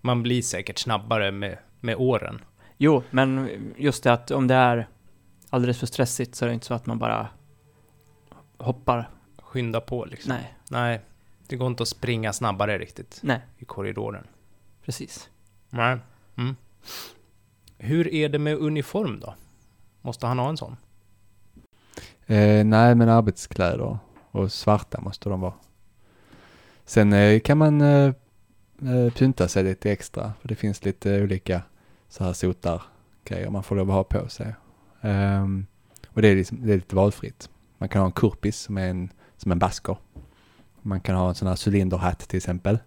[0.00, 2.40] man blir säkert snabbare med, med åren.
[2.78, 4.88] Jo, men just det att om det är
[5.50, 7.28] alldeles för stressigt så är det inte så att man bara
[8.58, 9.10] hoppar.
[9.42, 10.28] Skynda på liksom.
[10.28, 11.00] Nej, Nej,
[11.46, 14.26] det går inte att springa snabbare riktigt nej, i korridoren.
[14.84, 15.28] precis.
[15.70, 15.98] Nej.
[16.36, 16.56] Mm.
[17.78, 19.34] Hur är det med uniform då?
[20.02, 20.76] Måste han ha en sån?
[22.26, 23.98] Eh, nej, men arbetskläder
[24.30, 25.54] och svarta måste de vara.
[26.84, 28.12] Sen eh, kan man eh,
[28.82, 31.62] eh, pynta sig lite extra, för det finns lite olika
[32.08, 32.82] så här sotar
[33.24, 34.54] grejer man får lov att ha på sig.
[35.00, 35.66] Ehm,
[36.06, 37.50] och det är, liksom, det är lite valfritt.
[37.78, 39.96] Man kan ha en kurpis som är en, som en basker.
[40.86, 42.78] Man kan ha en sån här cylinderhatt till exempel.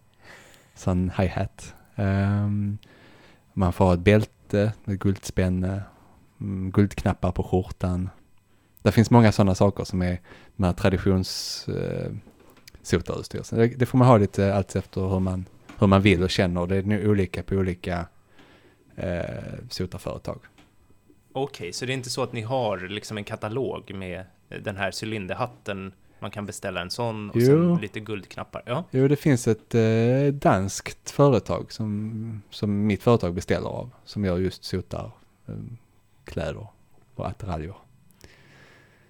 [0.75, 1.73] Sån hi-hat.
[1.95, 2.77] Um,
[3.53, 5.83] man får ha ett bälte med guldspänne,
[6.41, 8.09] mm, guldknappar på skjortan.
[8.81, 10.21] Det finns många sådana saker som är
[10.55, 12.11] de här traditions uh.
[13.49, 15.45] Det, det får man ha lite allt efter hur man,
[15.79, 16.67] hur man vill och känner.
[16.67, 18.05] Det är nog olika på olika
[18.95, 19.23] eh, uh,
[19.69, 20.39] sotarföretag.
[21.31, 24.91] Okej, så det är inte så att ni har liksom en katalog med den här
[25.03, 25.93] cylinderhatten?
[26.19, 27.45] Man kan beställa en sån och Jo.
[27.45, 28.63] sen lite guldknappar?
[28.65, 28.83] Ja.
[28.91, 33.89] Jo, det finns ett eh, danskt företag som, som mitt företag beställer av.
[34.05, 35.11] Som gör just sotar,
[35.47, 35.53] eh,
[36.23, 36.67] kläder
[37.15, 37.75] och attiraljer.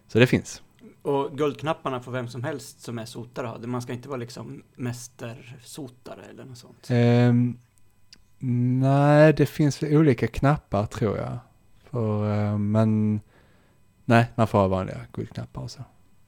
[0.08, 0.62] Så det finns.
[1.02, 3.58] Och guldknapparna får vem som helst som är sotare ha.
[3.58, 6.88] Man ska inte vara liksom mästersotare eller något sånt.
[6.90, 7.58] Ehm,
[8.80, 11.38] nej, det finns olika knappar tror jag.
[11.84, 13.20] För, eh, men
[14.06, 15.84] nej, man får ha vanliga guldknappar och så.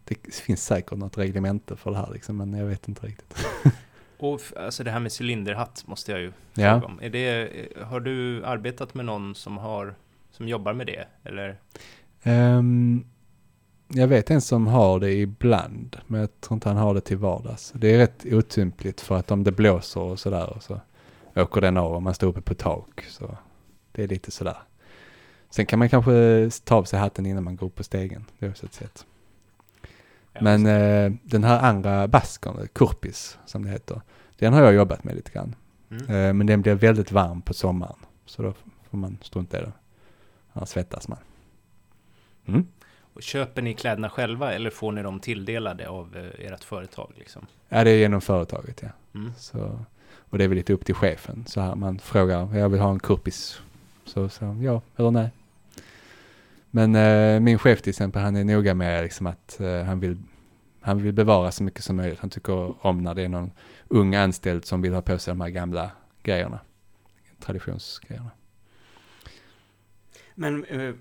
[0.09, 3.45] Det finns säkert något reglemente för det här liksom, men jag vet inte riktigt.
[4.17, 6.79] Och alltså det här med cylinderhatt måste jag ju Ja.
[6.79, 6.99] fråga om.
[7.01, 7.49] Är det,
[7.83, 9.95] har du arbetat med någon som, har,
[10.31, 11.05] som jobbar med det?
[11.23, 11.59] Eller?
[12.23, 13.05] Ehm,
[13.87, 17.17] jag vet en som har det ibland, men jag tror inte han har det till
[17.17, 17.71] vardags.
[17.75, 20.79] Det är rätt otympligt för att om det blåser och sådär och så
[21.35, 23.05] åker den av om man står uppe på tak.
[23.09, 23.37] Så
[23.91, 24.57] det är lite sådär.
[25.49, 28.25] Sen kan man kanske ta av sig hatten innan man går upp på stegen.
[28.39, 29.05] Det är också ett sätt.
[30.39, 34.01] Men eh, den här andra baskern, kurpis som det heter,
[34.37, 35.55] den har jag jobbat med lite grann.
[35.91, 36.03] Mm.
[36.03, 37.95] Eh, men den blir väldigt varm på sommaren.
[38.25, 38.53] Så då
[38.89, 39.73] får man strunta i den.
[40.53, 41.17] Annars svettas man.
[42.45, 42.67] Mm.
[43.19, 47.11] köper ni kläderna själva eller får ni dem tilldelade av eh, ert företag?
[47.15, 47.45] Liksom?
[47.69, 48.89] Ja, det är genom företaget, ja.
[49.15, 49.31] Mm.
[49.37, 49.79] Så,
[50.15, 51.45] och det är väl lite upp till chefen.
[51.47, 53.61] Så här, man frågar, jag vill ha en kurpis.
[54.05, 55.29] Så, så ja eller nej.
[56.71, 60.17] Men eh, min chef till exempel, han är noga med liksom att eh, han, vill,
[60.81, 62.19] han vill bevara så mycket som möjligt.
[62.19, 63.51] Han tycker om när det är någon
[63.87, 65.91] ung anställd som vill ha på sig de här gamla
[66.23, 66.59] grejerna.
[67.39, 68.31] Traditionsgrejerna.
[70.35, 70.93] Men eh,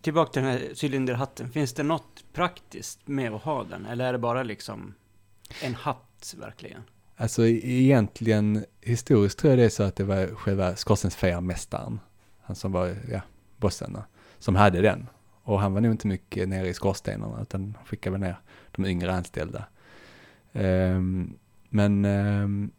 [0.00, 1.50] tillbaka till den här cylinderhatten.
[1.50, 3.86] Finns det något praktiskt med att ha den?
[3.86, 4.94] Eller är det bara liksom
[5.62, 6.82] en hatt verkligen?
[7.16, 12.00] Alltså e- egentligen, historiskt tror jag det är så att det var själva skorstensfejarmästaren,
[12.42, 13.20] han som var, ja,
[13.56, 14.04] bossen, då,
[14.44, 15.06] som hade den.
[15.42, 18.36] Och han var nog inte mycket nere i skorstenarna, utan skickade väl ner
[18.70, 19.64] de yngre anställda.
[20.52, 21.36] Um,
[21.68, 22.70] men, um,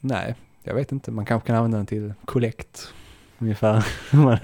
[0.00, 2.94] nej, jag vet inte, man kanske kan använda den till kollekt,
[3.38, 3.86] ungefär.
[4.16, 4.38] Man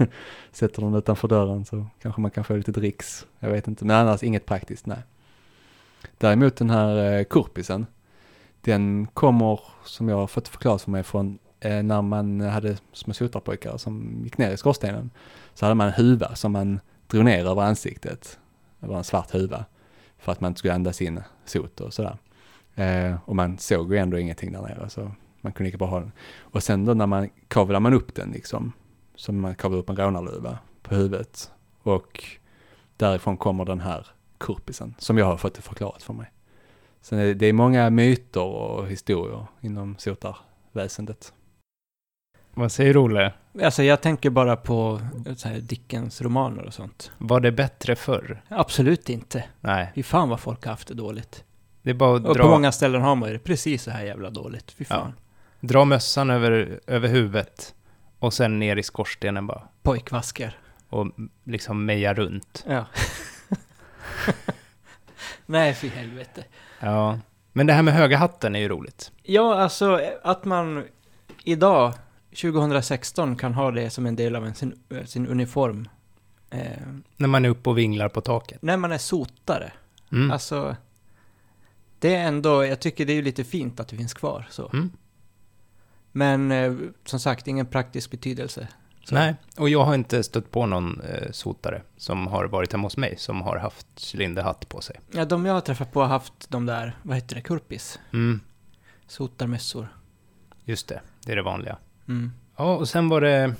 [0.51, 3.95] sätter den utanför dörren så kanske man kan få lite dricks, jag vet inte, men
[3.95, 5.03] annars inget praktiskt, nej.
[6.17, 7.85] Däremot den här eh, kurpisen,
[8.61, 13.13] den kommer, som jag har fått förklarat för mig, från eh, när man hade små
[13.13, 15.09] sotarpojkar som gick ner i skorstenen.
[15.57, 18.39] Så hade man en huva som man drog ner över ansiktet.
[18.79, 19.65] Det var en svart huva.
[20.17, 22.17] För att man inte skulle andas in sot och sådär.
[22.75, 25.99] Eh, och man såg ju ändå ingenting där nere så man kunde lika bra ha
[25.99, 26.11] den.
[26.39, 28.73] Och sen då när man kavlar man upp den liksom.
[29.15, 31.51] Som man kavlar upp en rånarluva på huvudet.
[31.83, 32.23] Och
[32.97, 36.31] därifrån kommer den här kurpisen som jag har fått det förklarat för mig.
[37.01, 41.33] Så det är många myter och historier inom sotarväsendet.
[42.57, 43.33] Vad säger Olle?
[43.63, 47.11] Alltså jag tänker bara på eh, så här Dickens romaner och sånt.
[47.17, 48.41] Var det bättre förr?
[48.49, 49.43] Absolut inte.
[49.61, 51.43] Nej, Fy fan vad folk har haft det dåligt.
[51.81, 54.05] det är bara att Och dra, på många ställen har man det precis så här
[54.05, 54.71] jävla dåligt.
[54.71, 55.13] Fy fan.
[55.59, 57.75] dra mössan över, över huvudet
[58.19, 59.61] och sen ner i skorstenen bara.
[59.81, 60.57] Pojkvasker.
[60.89, 61.07] Och
[61.43, 62.65] liksom meja runt.
[62.67, 62.85] Ja.
[65.45, 66.43] Nej, för helvete.
[66.79, 67.19] Ja,
[67.53, 69.11] men det här med höga hatten är ju roligt.
[69.23, 70.83] Ja, alltså att man
[71.43, 71.93] idag,
[72.41, 75.89] 2016, kan ha det som en del av en, sin, sin uniform.
[76.49, 76.71] Eh,
[77.17, 78.61] När man är uppe och vinglar på taket.
[78.61, 79.71] när man är sotare.
[80.11, 80.31] Mm.
[80.31, 80.75] Alltså,
[81.99, 84.69] det är ändå, jag tycker det är lite fint att det finns kvar så.
[84.73, 84.91] Mm.
[86.11, 86.73] Men eh,
[87.05, 88.67] som sagt, ingen praktisk betydelse.
[89.03, 89.15] Så.
[89.15, 92.97] Nej, och jag har inte stött på någon eh, sotare som har varit hemma hos
[92.97, 94.99] mig som har haft cylinderhatt på sig.
[95.11, 97.99] Ja, de jag har träffat på har haft de där, vad heter det, kurpis?
[98.13, 98.39] Mm,
[99.07, 99.87] Sotarmössor.
[100.65, 101.77] just det, det är det vanliga.
[102.07, 102.31] Mm.
[102.57, 103.53] Ja, och sen var det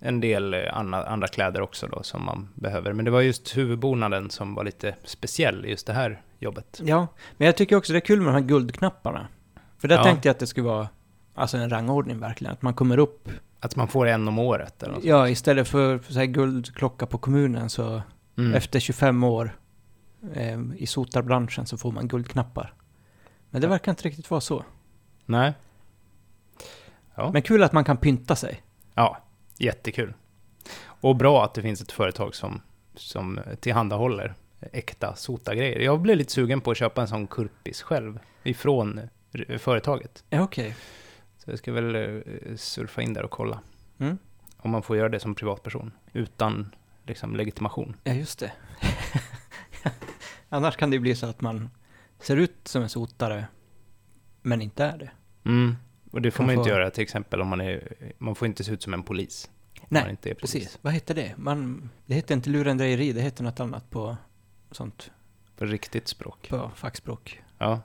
[0.00, 2.92] en del eh, andra, andra kläder också då som man behöver.
[2.92, 6.80] Men det var just huvudbonaden som var lite speciell i just det här jobbet.
[6.84, 7.06] Ja,
[7.36, 9.28] men jag tycker också det är kul med de här guldknapparna.
[9.78, 10.04] För där Ja.
[10.04, 10.88] tänkte jag att det skulle vara
[11.34, 12.52] alltså en rangordning verkligen.
[12.52, 13.28] Att man kommer upp,
[13.60, 15.04] Att man får en om året eller något.
[15.04, 18.02] ja istället för så här guldklocka på kommunen så
[18.38, 18.54] Mm.
[18.54, 19.56] efter 25 år
[20.34, 22.72] eh, i sotarbranschen så får man guldknappar.
[23.50, 23.70] Men det Ja.
[23.70, 24.64] verkar inte riktigt vara så.
[25.26, 25.52] Nej.
[27.16, 27.30] Ja.
[27.32, 28.62] Men kul att man kan pynta sig.
[28.94, 29.18] ja,
[29.58, 30.14] jättekul.
[30.82, 32.60] Och bra att det finns ett företag som,
[32.94, 34.34] som tillhandahåller
[34.72, 35.80] äkta sotagrejer.
[35.80, 39.00] Jag blev lite sugen på att köpa en sån kurpis själv ifrån
[39.58, 40.24] företaget.
[40.30, 40.76] Ja, okej.
[41.38, 43.60] Så jag ska väl eh, surfa in där och kolla.
[43.98, 44.18] Mm.
[44.56, 47.96] Om man får göra det som privatperson utan liksom, legitimation.
[48.04, 48.52] Ja, just det.
[50.48, 51.70] Annars kan det ju bli så att man
[52.20, 53.46] ser ut som en sotare,
[54.42, 55.10] men inte är det.
[55.44, 55.76] Mm.
[56.10, 57.92] Och det får man ju inte få- göra till exempel om man är...
[58.18, 59.50] Man får inte se ut som en polis.
[59.88, 60.52] Nej, man inte är polis.
[60.52, 60.78] Precis.
[60.82, 61.34] Vad heter det?
[61.36, 64.16] Man, det heter inte lurendrejeri, det heter något annat på
[64.70, 65.10] sånt,
[65.56, 66.46] På riktigt språk.
[66.48, 67.42] på fackspråk.
[67.58, 67.80] Ja.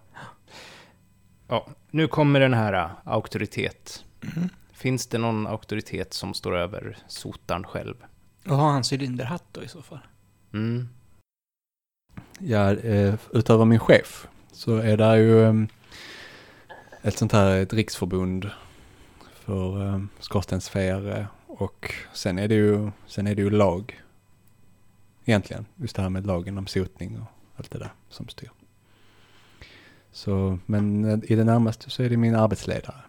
[1.48, 4.06] Ja, nu kommer den här uh, auktoritet.
[4.38, 4.50] Mm.
[4.72, 7.96] Finns det någon auktoritet som står över sotaren själv?
[8.48, 10.00] Och har han cylinderhatt då i så fall?
[10.54, 10.90] Mm.
[12.40, 15.54] Ja, eh, utöver min chef så är det ju eh,
[17.02, 18.50] ett sånt här ett riksförbund
[19.34, 24.02] för eh, skorstensfejare och sen är det ju, sen är det ju lag
[25.26, 25.66] egentligen.
[25.76, 28.52] Just det här med lagen om sotning och allt det där som styr.
[30.12, 33.02] Så, men eh, i det närmaste så är det min arbetsledare.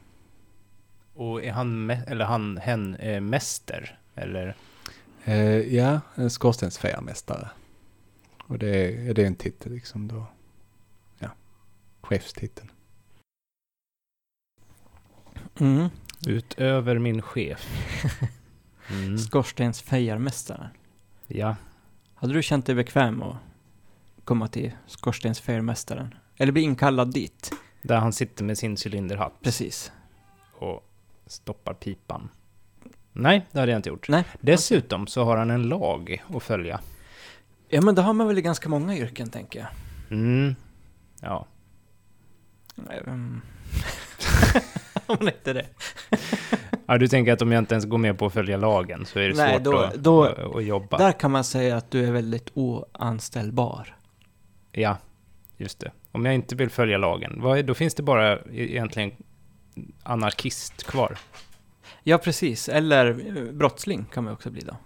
[1.14, 3.98] Och är han, eller han, hen, eh, mäster?
[4.14, 4.56] Eller?
[5.24, 7.48] Eh, ja, en skorstensfejarmästare.
[8.46, 10.26] Och det är, det är en titel liksom då.
[11.18, 11.28] Ja,
[12.00, 12.71] chefstiteln.
[15.62, 15.88] Mm.
[16.26, 17.68] Utöver min chef.
[18.90, 19.18] Mm.
[19.18, 20.68] Skorstensfejarmästaren.
[21.26, 21.56] Ja.
[22.14, 23.36] Hade du känt dig bekväm att
[24.24, 26.14] komma till skorstensfejarmästaren?
[26.36, 27.52] Eller bli inkallad dit?
[27.82, 29.92] Där han sitter med sin cylinderhatt Precis.
[30.52, 30.88] och
[31.26, 32.28] stoppar pipan.
[33.12, 34.08] Nej, det hade jag inte gjort.
[34.08, 34.24] Nej.
[34.40, 36.80] Dessutom så har han en lag att följa.
[37.68, 39.68] Ja, men då har man väl i ganska många yrken, tänker jag.
[40.18, 40.54] Mm.
[41.20, 41.46] Ja.
[43.06, 43.40] Mm.
[45.20, 45.66] Om det inte det.
[46.86, 46.98] ja.
[46.98, 49.28] Du tänker att om jag inte ens går med på att följa lagen så är
[49.28, 50.98] det Nej, svårt då- att, då- att, att jobba?
[50.98, 53.96] Där kan man säga att du är väldigt oanställbar.
[54.72, 54.96] Ja,
[55.56, 55.92] just det.
[56.12, 59.12] Om jag inte vill följa lagen, är, då finns det bara e- egentligen
[60.02, 61.18] anarkist kvar.
[62.02, 62.68] Ja, precis.
[62.68, 64.76] Eller eh, brottsling kan man också bli då.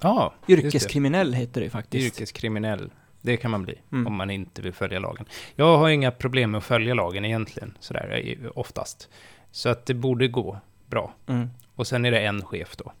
[0.00, 0.52] Ja, det.
[0.52, 2.06] Yrkeskriminell heter det faktiskt.
[2.20, 2.90] Yrkeskriminell.
[3.20, 4.06] Det kan man bli Mm.
[4.06, 5.26] om man inte vill följa lagen.
[5.54, 9.08] Jag har inga problem med att följa lagen egentligen, sådär i- oftast.
[9.54, 11.14] Så att det borde gå bra.
[11.26, 11.50] Mm.
[11.74, 12.92] Och sen är det en chef då.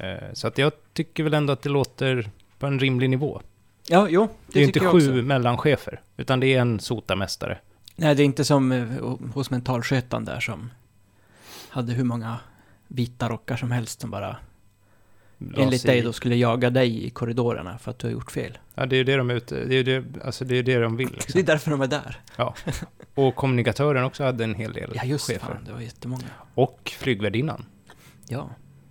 [0.00, 3.40] Eh, Så att jag tycker väl ändå att det låter på en rimlig nivå.
[3.88, 5.10] Ja, jo, det, Det är ju inte sju också.
[5.10, 7.58] mellanchefer, utan det är en sotarmästare.
[7.96, 8.84] Nej, det är inte som eh,
[9.34, 10.70] hos mentalskötaren där som
[11.68, 12.38] hade hur många
[12.88, 14.36] vita rockar som helst som bara
[15.56, 18.58] enligt dig då skulle jaga dig i korridorerna för att du har gjort fel.
[18.74, 20.78] Ja, det är ju det de är ute, det är det, alltså det är det
[20.78, 21.08] de vill.
[21.08, 21.44] Det är Liksom.
[21.44, 22.20] därför de är där.
[23.14, 25.46] Och kommunikatören också hade en hel del Ja, just chefer.
[25.46, 26.24] fan, det var jättemånga.
[26.54, 27.64] Och flygvärdinnan.
[28.28, 28.50] Ja.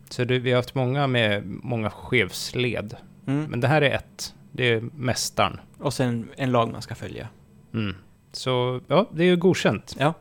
[0.10, 2.96] Så det, vi har haft många med många chefsled.
[3.28, 3.44] Mm.
[3.44, 4.34] Men det här är ett.
[4.52, 5.60] Det är mästaren.
[5.80, 7.28] Och sen en lag man ska följa.
[7.74, 7.96] Mm.
[8.32, 9.96] Så ja, det är ju godkänt.
[10.00, 10.13] Ja.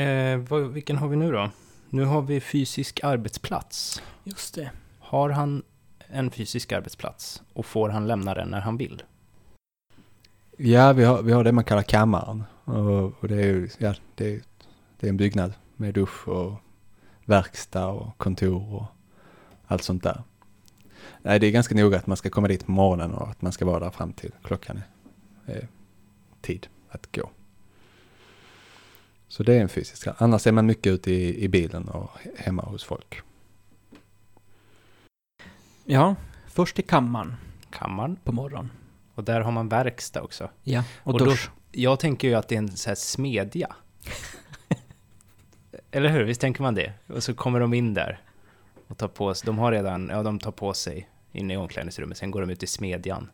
[0.00, 1.50] Eh, vad, vilken har vi nu då?
[1.90, 4.02] Nu har vi fysisk arbetsplats.
[4.24, 4.70] Just det.
[5.08, 5.62] Har han
[6.08, 9.02] en fysisk arbetsplats och får han lämna den när han vill?
[10.56, 12.44] Ja, vi har, vi har det man kallar kammaren.
[12.64, 14.40] Och, och det är ja, det är,
[15.00, 16.54] det är en byggnad med dusch och
[17.24, 18.84] verkstad och kontor och
[19.66, 20.22] allt sånt där.
[21.22, 23.52] Nej, det är ganska noga att man ska komma dit på morgonen och att man
[23.52, 24.80] ska vara där fram till klockan
[25.46, 25.68] är, är
[26.40, 27.30] tid att gå.
[29.28, 30.08] Så det är en fysisk.
[30.18, 33.22] Annars är man mycket ute i, i bilen och hemma hos folk.
[35.88, 36.14] Ja,
[36.46, 37.36] först i kammaren
[37.70, 38.16] Kammaren.
[38.24, 38.70] på morgonen.
[39.14, 40.50] Och där har man verkstad också.
[40.62, 41.50] Ja, och, Och då- dusch.
[41.72, 43.76] Jag tänker ju att det är en så här smedja.
[45.90, 46.24] Eller hur?
[46.24, 46.92] Visst tänker man det?
[47.06, 48.20] Och så kommer de in där
[48.88, 52.18] och tar på sig, de har redan, ja de tar på sig inne i omklädningsrummet,
[52.18, 53.30] sen går de ut i smedjan.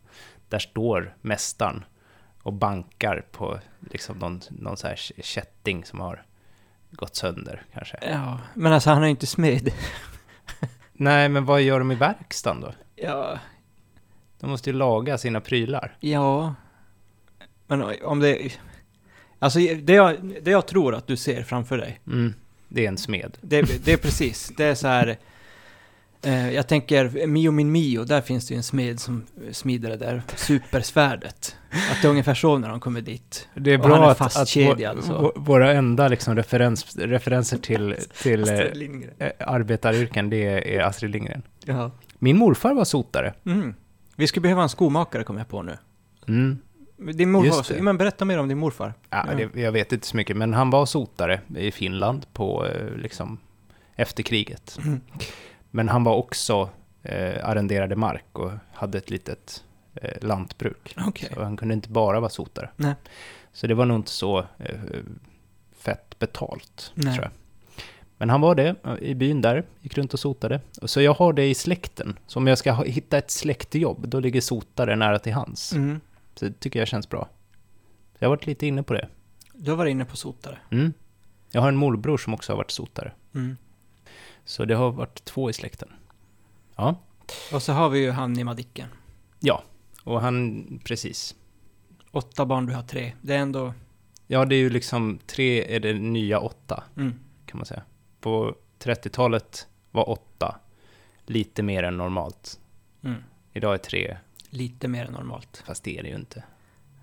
[0.49, 1.85] Där står mästaren
[2.43, 3.59] och bankar på
[3.91, 6.25] liksom någon, någon så här kätting som har
[6.91, 7.99] gått sönder kanske.
[8.03, 9.73] Ja, men alltså han är ju inte smed.
[11.03, 12.73] Nej, men vad gör de i verkstaden då?
[12.97, 13.39] Ja,
[14.41, 15.97] De måste ju laga sina prylar.
[16.01, 16.55] ja.
[17.67, 18.53] Men om det...
[19.39, 22.35] Alltså det jag, det jag tror att du ser framför dig, Mm,
[22.69, 23.39] det är en smed.
[23.41, 25.19] det, det är precis, det är så här...
[26.25, 29.97] Eh, jag tänker, Mio min Mio, där finns det ju en smed som smider det
[29.97, 31.57] där supersvärdet.
[31.91, 33.49] Att det är ungefär så när de kommer dit.
[33.55, 34.61] Det är bra är att, att så.
[34.61, 41.43] vå- våra enda liksom referens, referenser till, till eh, eh, arbetaryrken, det är Astrid Lindgren.
[41.65, 41.91] Ja.
[42.19, 43.35] Min morfar var sotare.
[43.47, 43.75] Mm.
[44.17, 45.79] Vi skulle behöva en skomakare, kommer jag på nu.
[46.29, 46.59] Mm.
[47.15, 48.95] Din morfar, men berätta mer om din morfar.
[49.11, 49.49] Ja, Ja.
[49.55, 53.39] Det, jag vet inte så mycket, men han var sotare i Finland på, eh, liksom,
[53.97, 54.79] efter kriget.
[54.85, 55.01] Mm.
[55.75, 56.69] Men han var också
[57.03, 60.95] eh, arrenderade mark och hade ett litet eh, lantbruk.
[61.07, 61.31] Okej.
[61.35, 62.71] Så han kunde inte bara vara sotare.
[62.77, 62.95] Nej.
[63.53, 64.81] Så det var nog inte så eh,
[65.73, 67.15] fett betalt, Nej.
[67.15, 67.33] tror jag.
[68.19, 70.61] Men han var det eh, i byn där, gick runt och sotade.
[70.83, 72.19] Så jag har det i släkten.
[72.27, 75.73] Så om jag ska ha, hitta ett släktjobb, då ligger sotare nära till hands.
[75.73, 76.01] Mm.
[76.35, 77.29] Så det tycker jag känns bra.
[78.13, 79.09] Så jag har varit lite inne på det.
[79.55, 80.59] Du har varit inne på sotare.
[80.71, 80.93] Mm.
[81.51, 83.13] Jag har en morbror som också har varit sotare.
[83.35, 83.57] Mm.
[84.45, 85.89] Så det har varit två i släkten.
[86.77, 86.95] Ja,
[87.53, 88.89] Och så har vi ju han i Madicken.
[90.05, 91.35] och han, precis.
[92.11, 93.13] Åtta barn, du har tre.
[93.21, 93.75] Det är ändå...
[94.27, 97.15] Ja, det är ju liksom tre är det nya åtta, Mm.
[97.47, 97.83] kan man säga.
[98.21, 100.61] På 30-talet var åtta
[101.27, 102.61] lite mer än normalt.
[103.05, 103.23] Mm.
[103.53, 104.17] Idag är tre,
[104.51, 105.63] Lite mer än normalt.
[105.67, 106.45] fast det är det ju inte.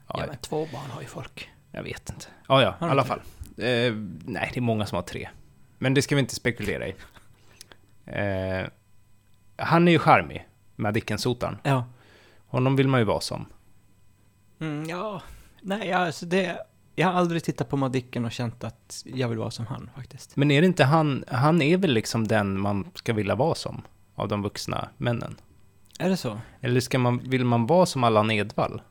[0.08, 1.50] Ja, Ja, men två barn har ju folk.
[1.72, 2.26] jag vet inte.
[2.48, 3.20] Ja, ja, i alla fall.
[3.58, 3.94] Eh,
[4.26, 5.30] nej, det är många som har tre.
[5.78, 6.96] Men det ska vi inte spekulera i.
[8.10, 8.68] Eh,
[9.58, 11.58] han är ju charmig, Madicken-sotaren.
[11.64, 11.86] Ja.
[12.48, 13.46] Honom vill man ju vara som.
[14.60, 15.22] Mm, ja.
[15.62, 16.58] Nej, alltså det...
[16.96, 20.36] Jag har aldrig tittat på Madicken och känt att jag vill vara som han faktiskt.
[20.36, 23.82] Men är det inte han, han är väl liksom den man ska vilja vara som
[24.16, 25.36] av de vuxna männen?
[26.00, 26.40] Är det så?
[26.62, 28.82] Eller ska man, vill man vara som Allan Edwall?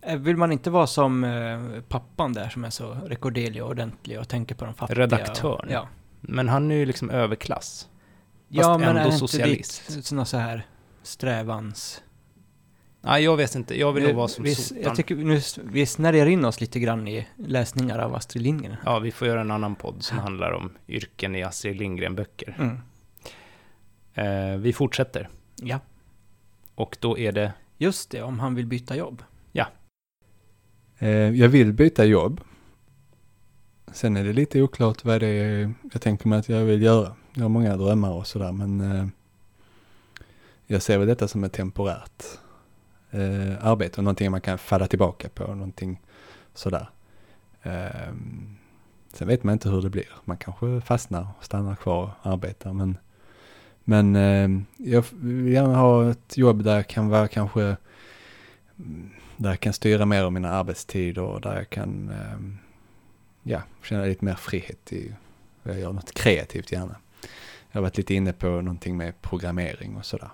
[0.00, 4.18] Eh, Vill man inte vara som eh, pappan där som är så rekorderlig och ordentlig
[4.20, 4.98] och tänker på de fattiga?
[4.98, 5.66] Redaktören.
[5.68, 5.88] Och, ja.
[6.20, 7.88] Men han är ju liksom överklass.
[8.48, 9.88] Ja, men ändå är det inte socialist.
[9.88, 10.66] ditt sådana så här
[11.02, 12.02] strävans...
[13.00, 13.78] Nej, jag vet inte.
[13.78, 14.82] Jag vill nog vara som vi, sotan.
[14.82, 15.40] Jag tycker nu,
[15.72, 18.76] vi snärjer in oss lite grann i läsningar av Astrid Lindgren.
[18.84, 22.56] Ja, vi får göra en annan podd som handlar om yrken i Astrid Lindgren-böcker.
[22.58, 22.80] Mm.
[24.14, 25.28] Eh, vi fortsätter.
[25.56, 25.80] Ja.
[26.74, 27.52] Och då är det...
[27.78, 29.22] Just det, om han vill byta jobb.
[30.98, 32.40] Eh, jag vill byta jobb.
[33.92, 37.16] Sen är det lite oklart vad det är jag tänker mig att jag vill göra.
[37.38, 39.06] Jag har många drömmar och sådär men eh,
[40.66, 42.24] jag ser väl detta som ett temporärt
[43.10, 46.00] eh, arbete och någonting man kan falla tillbaka på, någonting
[46.54, 46.88] sådär.
[47.62, 48.12] Eh,
[49.12, 50.08] sen vet man inte hur det blir.
[50.24, 52.98] Man kanske fastnar och stannar kvar och arbetar men,
[53.84, 57.76] men eh, jag vill gärna ha ett jobb där jag kan vara kanske
[58.78, 62.38] mm, där jag kan styra mer av mina arbetstider och där jag kan eh,
[63.42, 65.14] ja, känna lite mer frihet i
[65.62, 66.96] jag gör något kreativt gärna.
[67.78, 70.30] Jag har varit lite inne på någonting med programmering och sådär.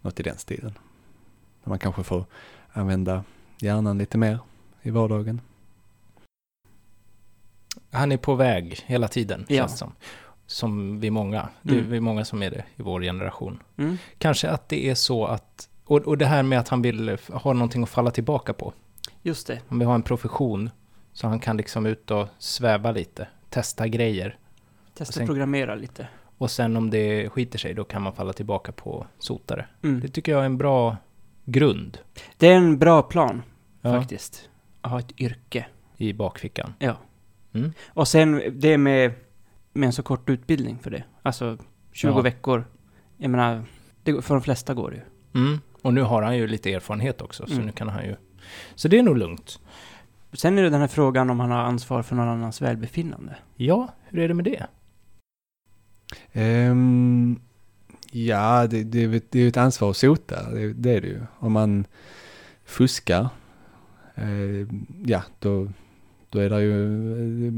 [0.00, 0.70] Något i den stilen.
[1.64, 2.24] Där man kanske får
[2.72, 3.24] använda
[3.58, 4.38] hjärnan lite mer
[4.82, 5.40] i vardagen.
[7.90, 9.56] Han är på väg hela tiden, Ja.
[9.62, 9.92] känns som.
[10.46, 11.48] Som vi många.
[11.62, 11.90] Det är Mm.
[11.90, 13.62] vi många som är det i vår generation.
[13.76, 13.96] Mm.
[14.18, 17.52] Kanske att det är så att, och, och det här med att han vill ha
[17.52, 18.72] någonting att falla tillbaka på.
[19.22, 19.60] Just det.
[19.68, 20.70] Han vill ha en profession
[21.12, 24.38] så han kan liksom ut och sväva lite, testa grejer.
[24.94, 26.08] Testa sen- programmera lite.
[26.38, 29.66] Och sen om det skiter sig, då kan man falla tillbaka på sotare.
[29.82, 30.00] Mm.
[30.00, 30.96] Det tycker jag är en bra
[31.44, 31.98] grund
[32.38, 33.42] Det är en bra plan,
[33.80, 33.92] Ja.
[34.00, 34.48] faktiskt.
[34.80, 35.66] Att ha ett yrke.
[35.96, 36.74] i bakfickan.
[36.78, 36.96] Ja.
[37.52, 37.72] Mm.
[37.88, 39.12] Och sen det med,
[39.72, 41.04] med en så kort utbildning för det.
[41.22, 41.58] Alltså
[41.92, 42.20] 20 Ja.
[42.20, 42.64] veckor.
[43.16, 43.64] Jag menar,
[44.02, 45.02] det, för de flesta går det ju.
[45.46, 45.60] Mm.
[45.82, 47.66] Och nu har han ju lite erfarenhet också, så Mm.
[47.66, 48.16] nu kan han ju...
[48.74, 49.60] Så det är nog lugnt.
[50.32, 53.36] Sen är det den här frågan om han har ansvar för någon annans välbefinnande.
[53.56, 54.66] Ja, hur är det med det?
[56.32, 57.40] Um,
[58.10, 60.90] ja, det, det, är ju ett- det är ju ett ansvar att sota, det, det
[60.90, 61.20] är det ju.
[61.38, 61.86] Om man
[62.64, 63.28] fuskar,
[64.18, 64.68] uh,
[65.04, 65.72] ja, då,
[66.30, 67.52] då är det ju eh,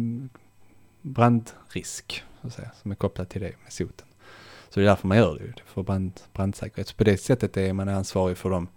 [1.03, 4.07] brandrisk, så att säga, som är kopplat till det med soten.
[4.69, 6.89] Så det är därför man gör det ju, för brand, brandsäkerhet.
[6.89, 8.69] Så på det sättet är man ansvarig för dem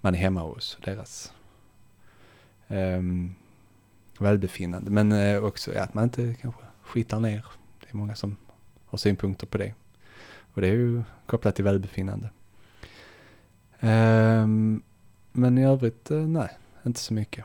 [0.00, 1.32] man är hemma hos, deras
[2.68, 3.34] um,
[4.18, 4.90] välbefinnande.
[4.90, 7.44] Men uh, också ja, att man inte kanske skitar ner.
[7.80, 8.36] Det är många som
[8.90, 9.74] har synpunkter på det.
[10.54, 12.30] Och det är ju kopplat till välbefinnande.
[13.80, 14.82] Ehm,
[15.32, 16.48] men i övrigt, eh, nej,
[16.86, 17.44] inte så mycket.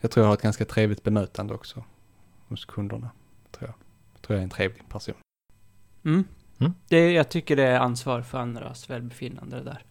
[0.00, 1.84] Jag tror jag har ett ganska trevligt bemötande också
[2.48, 3.10] hos kunderna.
[3.50, 3.74] Tror jag.
[4.14, 5.14] jag tror jag är en trevlig person.
[6.04, 6.24] Mm.
[6.58, 6.74] Mm.
[6.88, 9.84] Det, jag tycker det är ansvar för andras välbefinnande det där.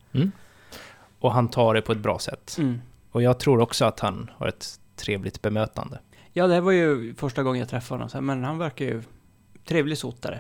[1.20, 2.56] Och han tar det på ett bra sätt.
[2.60, 2.82] Mm.
[3.12, 6.00] Och jag tror också att han har ett trevligt bemötande.
[6.34, 9.04] Ja, det var ju första gången jag träffade honom, men han verkar ju
[9.66, 10.40] trevlig sotare.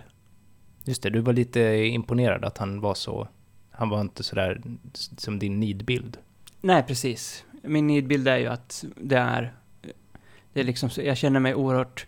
[0.85, 3.27] Just det, du var lite imponerad att han var så...
[3.71, 4.61] Han var inte sådär
[5.17, 6.17] som din nidbild.
[6.61, 7.45] Nej, precis.
[7.63, 9.53] Min nidbild är ju att det är...
[10.53, 12.05] Det är liksom, så- jag känner mig oerhört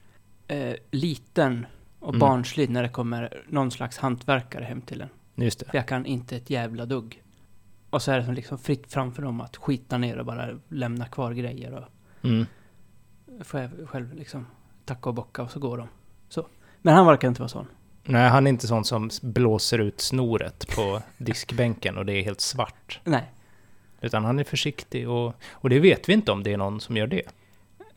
[0.47, 1.65] eh, liten
[1.99, 2.19] och Mm.
[2.19, 5.09] barnslig när det kommer någon slags hantverkare hem till en.
[5.35, 5.65] Just det.
[5.65, 7.23] För jag kan inte ett jävla dugg.
[7.89, 11.05] Och så är det som liksom fritt framför dem att skita ner och bara lämna
[11.05, 11.83] kvar grejer och
[12.29, 12.45] Mm.
[13.41, 14.45] får jag själv liksom
[14.85, 15.87] tacka och bocka och så går de.
[16.29, 16.47] Så.
[16.85, 17.67] Men han verkar inte vara sån.
[18.03, 22.41] Nej, han är inte sån som blåser ut snoret på diskbänken och det är helt
[22.41, 22.99] svart.
[23.03, 23.31] Nej.
[24.01, 26.97] Utan han är försiktig och, och det vet vi inte om det är någon som
[26.97, 27.21] gör det.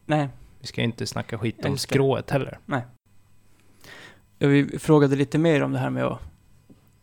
[0.04, 0.28] Nej.
[0.60, 2.58] Vi ska inte snacka skit om skrået heller.
[2.66, 2.80] Ja,
[4.38, 6.20] Vi frågade lite mer om det här med att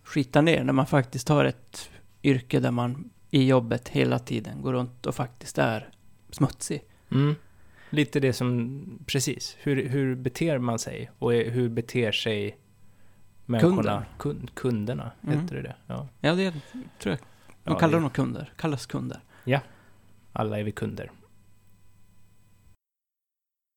[0.04, 1.90] skita ner när man faktiskt har ett
[2.24, 5.90] yrke där man i jobbet hela tiden går runt och faktiskt är
[6.32, 6.84] smutsig.
[7.12, 7.36] Mm.
[7.94, 11.12] Lite det som, precis, hur, hur beter man sig?
[11.20, 12.58] Och hur beter sig
[13.46, 14.06] människorna?
[14.20, 15.40] Kun, kunderna, Mm.
[15.40, 15.76] heter det det?
[15.88, 16.08] Ja.
[16.20, 16.52] Ja, det
[17.00, 17.18] tror jag.
[17.64, 18.54] De Ja, kallar det- dem kunder.
[18.56, 19.20] Kallas kunder.
[20.36, 21.12] Alla är vi kunder.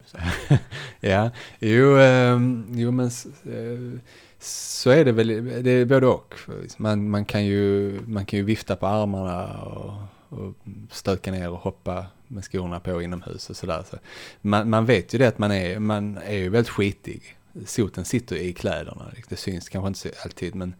[1.01, 4.01] Ja, jo, ehm, jo men eh,
[4.39, 5.29] så är det väl,
[5.65, 6.35] det är både och.
[6.79, 9.93] Man, man, kan, ju, man kan ju vifta på armarna och,
[10.29, 10.55] och
[10.91, 13.85] stöka ner och hoppa med skorna på inomhus och sådär.
[13.91, 13.97] Så
[14.41, 17.37] man, man vet ju det att man är, man är ju väldigt skitig.
[17.67, 19.27] Soten sitter i kläderna, liksom.
[19.29, 20.75] det syns kanske inte så alltid men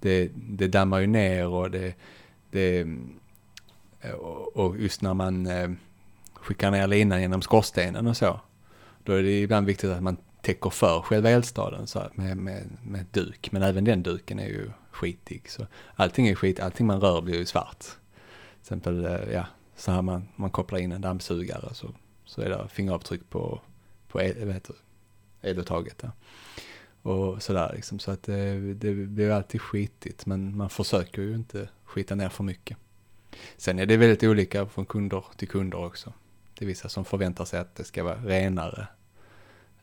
[0.00, 1.94] det, det dammar ju ner och det,
[2.50, 2.86] det
[4.18, 5.70] och och just när man eh,
[6.34, 8.40] skickar ner linan genom skorstenen och så.
[9.04, 13.06] Då är det ibland viktigt att man täcker för själva eldstaden så med, med, med
[13.10, 13.52] duk.
[13.52, 15.50] Men även den duken är ju skitig.
[15.50, 17.78] Så allting är skit, allting man rör blir ju svart.
[17.78, 19.46] Till exempel, eh, ja,
[19.80, 23.60] så här man, man kopplar in en dammsugare så, så är det fingeravtryck på,
[24.08, 24.60] på el,
[25.40, 26.10] eluttaget där.
[27.02, 27.98] Och sådär liksom.
[27.98, 30.26] Så att det, det blir alltid skitigt.
[30.26, 32.76] Men man försöker ju inte skita ner för mycket.
[33.56, 36.12] Sen är det väldigt olika från kunder till kunder också.
[36.58, 38.86] Det är vissa som förväntar sig att det ska vara renare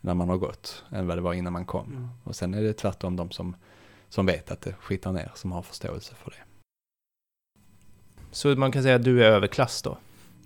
[0.02, 1.88] när man har gått än vad det var innan man kom.
[1.88, 2.10] Mm.
[2.24, 3.56] Och sen är det tvärtom de som,
[4.10, 6.47] som vet att det skitar ner, som har förståelse för det.
[8.38, 9.98] Så man kan säga att du är överklass då?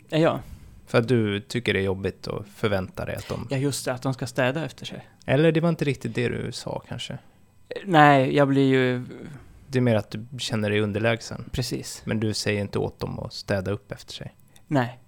[0.09, 0.39] Ja, ja.
[0.85, 3.47] För att du tycker det är jobbigt och förväntar dig att de...
[3.49, 5.07] ja, just det, att de ska städa efter sig.
[5.25, 7.13] Eller det var inte riktigt det du sa kanske?
[7.13, 7.17] Eh,
[7.85, 9.05] Nej, jag blir ju...
[9.67, 11.49] Det är mer att du känner dig underlägsen.
[11.51, 12.01] Precis.
[12.05, 14.35] Men du säger inte åt dem att städa upp efter sig.
[14.67, 14.99] Nej.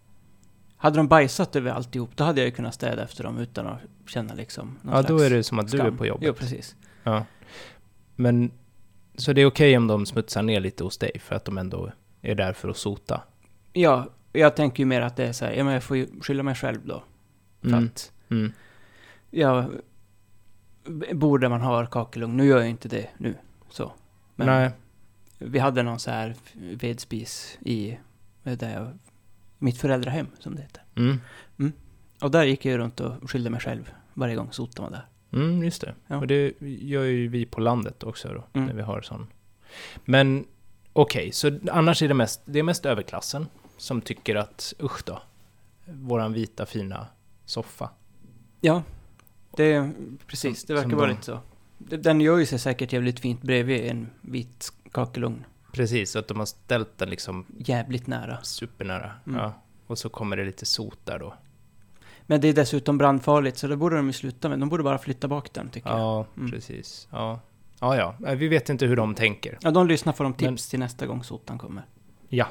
[0.77, 3.79] Hade de bajsat över alltihop, då hade jag ju kunnat städa efter dem utan att
[4.07, 5.97] känna liksom någon Ja, då är det som att du är skam.
[5.97, 6.27] på jobbet.
[6.27, 6.75] Jo, precis.
[7.03, 7.25] Ja.
[8.15, 8.51] Men,
[9.15, 11.91] så det är okej om de smutsar ner lite hos dig för att de ändå
[12.23, 13.21] är där för att sota?
[13.73, 16.07] Ja, jag tänker ju mer att det är så här, ja men jag får ju
[16.21, 17.03] skylla mig själv då.
[17.61, 17.85] För Mm.
[17.85, 18.51] att Mm.
[19.29, 19.65] jag
[21.13, 22.37] bor där man har kakelugn.
[22.37, 23.35] Nu gör jag inte det nu,
[23.69, 23.91] så.
[24.35, 24.71] Men Nej,
[25.39, 27.97] vi hade någon så här vedspis i
[28.43, 28.87] där jag,
[29.57, 30.83] mitt föräldrahem, som det heter.
[30.95, 31.19] mm.
[32.21, 35.05] Och där gick jag ju runt och skyllde mig själv varje gång sotan var där.
[35.39, 35.95] Mm, just det.
[36.07, 36.17] Ja.
[36.17, 38.67] Och det gör ju vi på landet också då, Mm.
[38.67, 39.27] när vi har sån.
[40.05, 40.45] Men
[40.93, 45.21] okej, så annars är det mest, det är mest överklassen som tycker att usch då,
[45.85, 47.07] våran vita fina
[47.45, 47.89] soffa.
[48.61, 48.83] Ja,
[49.57, 49.91] det,
[50.27, 50.63] precis.
[50.63, 51.39] Det verkar vara lite så.
[51.77, 55.45] Den gör ju sig säkert jävligt fint bredvid en vit kakelugn.
[55.71, 58.37] Precis, så att de har ställt den liksom Jävligt nära.
[58.43, 59.11] supernära.
[59.27, 59.39] Mm.
[59.39, 59.53] Ja.
[59.87, 61.33] Och så kommer det lite sot där då.
[62.25, 64.59] Men det är dessutom brandfarligt, så det borde de ju sluta med.
[64.59, 65.99] De borde bara flytta bak den, tycker jag.
[65.99, 66.51] Ja, Mm.
[66.51, 67.07] precis.
[67.11, 67.39] Ja.
[67.83, 68.15] Ja, ja.
[68.19, 69.57] Nej, Vi vet inte hur de tänker.
[69.61, 71.83] Ja, de lyssnar får de tips Men- till nästa gång sotan kommer.
[72.29, 72.47] Ja.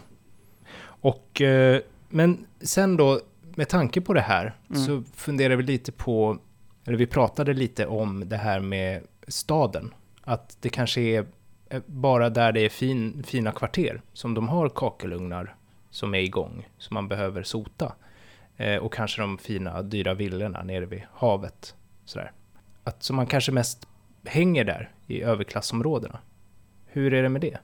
[0.84, 3.20] Och, eh, men sen då,
[3.54, 4.82] med tanke på det här, Mm.
[4.82, 6.38] så funderar vi lite på,
[6.84, 9.94] eller vi pratade lite om det här med staden.
[10.24, 11.26] Att det kanske är
[11.68, 15.54] eh, bara där det är fin, fina kvarter som de har kakelugnar
[15.90, 17.92] som är igång, som man behöver sota.
[18.56, 21.74] Eh, och kanske de fina, dyra villorna nere vid havet.
[22.04, 22.32] Sådär.
[22.84, 23.88] Att, så man kanske mest
[24.24, 26.18] hänger där i överklassområdena.
[26.86, 27.58] Hur är det med det?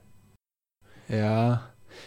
[1.07, 1.57] Ja,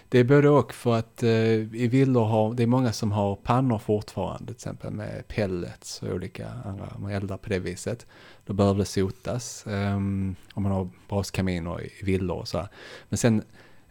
[0.08, 1.30] det är både och för att eh,
[1.74, 6.08] i villor har, det är många som har pannor fortfarande, till exempel med pellets och
[6.08, 8.06] olika andra, man eldar på det viset.
[8.46, 12.68] Då behöver det sotas, um, om man har braskaminer i, villor och så här.
[13.08, 13.42] Men sen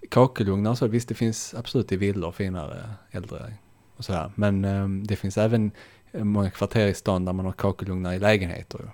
[0.09, 3.53] kakelugnar och så, visst det finns absolut i villor finare, äldre
[3.95, 4.31] och så här.
[4.35, 5.71] Men um, det finns även
[6.11, 8.91] många kvarter i stan där man har kakelugnar i lägenheter.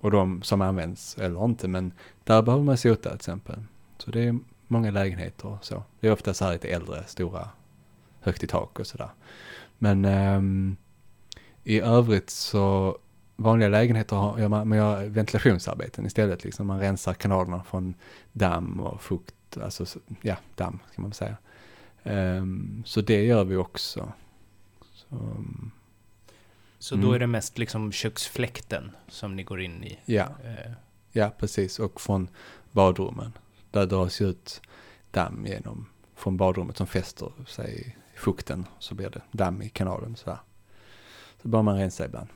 [0.00, 1.92] Och de som används, eller inte, men
[2.24, 3.62] där behöver man sota till exempel.
[3.98, 5.82] Så det är många lägenheter och så.
[6.00, 7.48] Det är ofta så här lite äldre, stora,
[8.20, 9.10] högt i tak och sådär.
[9.78, 10.76] Men um,
[11.64, 12.98] i övrigt så,
[13.36, 16.44] vanliga lägenheter har, gör man, man gör ventilationsarbeten istället.
[16.44, 17.94] Liksom man rensar kanalerna från
[18.32, 21.36] damm och fukt, alltså ja, damm kan man säga.
[22.02, 24.12] Um, så det gör vi också.
[24.92, 25.16] Så,
[26.86, 27.06] så Mm.
[27.06, 29.98] då är det mest liksom köksfläkten som ni går in i?
[30.04, 30.72] ja, Eh,
[31.12, 31.78] ja, precis.
[31.78, 32.28] Och från
[32.72, 33.32] badrummen.
[33.70, 34.60] Där dras ju ut
[35.10, 38.66] damm genom, från badrummet som fäster sig i fukten.
[38.78, 40.38] Så blir det damm i kanalen sådär.
[41.42, 42.28] Så bör man rensa ibland.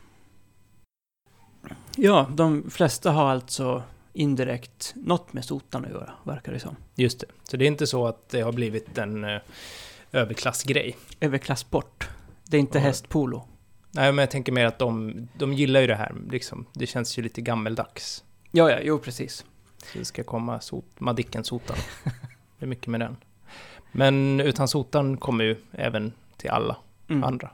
[1.96, 3.82] Ja, de flesta har alltså
[4.12, 6.76] indirekt något med sotan att göra, verkar det som.
[6.94, 7.26] Just det.
[7.42, 9.40] Så det är inte så att det har blivit en eh,
[10.12, 10.96] överklassgrej?
[11.20, 12.08] Överklassport.
[12.44, 12.84] Det är inte Ja.
[12.84, 13.46] hästpolo.
[13.92, 16.66] Nej, men jag tänker mer att de, de gillar ju det här, liksom.
[16.72, 18.24] Det känns ju lite gammeldags.
[18.50, 19.44] Ja, ja, jo precis.
[19.92, 21.76] Så det ska komma sot, Madicken-sotan.
[22.58, 23.16] Det är mycket med den.
[23.92, 26.76] Men utan sotan kommer ju även till alla
[27.08, 27.24] Mm.
[27.24, 27.50] andra.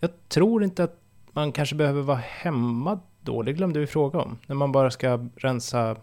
[0.00, 1.00] Jag tror inte att
[1.32, 4.38] man kanske behöver vara hemma då, det glömde vi fråga om.
[4.46, 5.96] När man bara ska rensa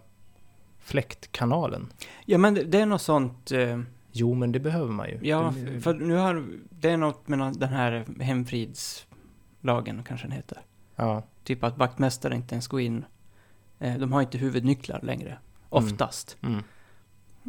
[0.79, 1.93] fläktkanalen.
[2.25, 3.51] Ja, men det, det är något sånt...
[3.51, 3.79] Eh,
[4.11, 5.19] Jo, men det behöver man ju.
[5.21, 6.45] ja, Det- för nu har...
[6.69, 8.05] Det är något med den här
[9.75, 10.57] hemfridslagen, kanske den heter.
[10.95, 13.05] Ja, Typ att vaktmästare inte ens går in.
[13.79, 15.37] Eh, de har inte huvudnycklar längre.
[15.69, 16.37] Oftast.
[16.41, 16.63] mm.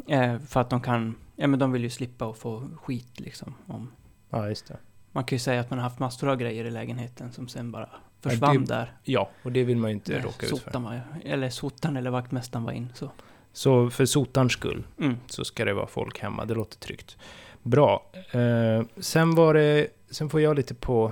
[0.07, 1.15] Eh, för att de kan...
[1.35, 3.55] Ja, men de vill ju slippa att få skit liksom.
[3.67, 3.91] Om,
[4.29, 4.77] ja just det.
[5.11, 7.71] man kan ju säga att man har haft massor av grejer i lägenheten som sen
[7.71, 7.89] bara
[8.21, 8.93] försvann det- där.
[9.03, 10.79] Ja, och det vill man ju inte när råka ut för.
[10.79, 12.89] var, eller sotan eller vaktmästaren var in.
[12.93, 13.11] Så.
[13.53, 15.15] Så för sotarns skull Mm.
[15.27, 17.17] så ska det vara folk hemma, det låter tryggt.
[17.63, 18.05] Bra.
[18.31, 21.11] Eh, sen var det, sen får jag lite på,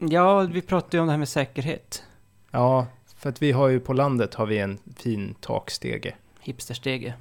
[0.00, 2.04] Ja, vi pratade ju om det här med säkerhet.
[2.50, 2.86] ja,
[3.16, 6.14] för att vi har ju på landet har vi en fin takstege.
[6.40, 7.14] Hipsterstege.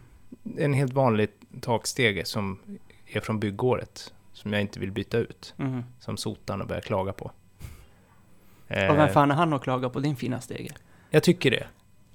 [0.58, 1.30] En helt vanlig
[1.62, 2.60] takstege som
[3.06, 5.84] är från byggår,et som jag inte vill byta ut, Mm.
[6.00, 7.26] som sotarna börjar klaga på.
[7.26, 10.72] Och Eh, vem fan är han att klaga på din fina stege?
[11.10, 11.68] Jag tycker det.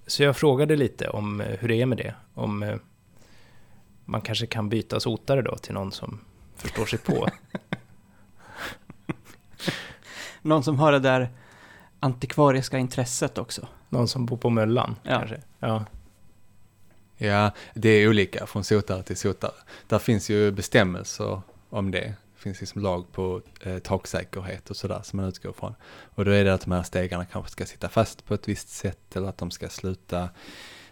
[0.06, 2.14] Så jag frågade lite om eh, hur det är med det.
[2.34, 2.76] Om eh,
[4.04, 6.20] man kanske kan byta sotare då till någon som
[6.56, 7.28] förstår sig på.
[10.44, 11.30] Någon som har det där
[12.00, 13.68] antikvariska intresset också.
[13.88, 15.18] Någon som bor på Möllan Ja.
[15.18, 15.40] kanske.
[15.58, 15.84] Ja.
[17.16, 19.52] Ja, det är olika från sotare till sotare.
[19.88, 21.40] Där finns ju bestämmelser
[21.70, 22.00] om det.
[22.00, 25.74] Det finns liksom lag på eh, taksäkerhet och sådär som man utgår från.
[26.14, 28.68] Och då är det att de här stegarna kanske ska sitta fast på ett visst
[28.68, 30.28] sätt eller att de ska sluta,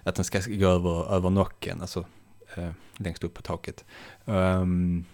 [0.03, 2.05] att de ska gå över, över nocken, alltså
[2.55, 3.85] eh, längst upp på taket.
[4.25, 5.05] Um,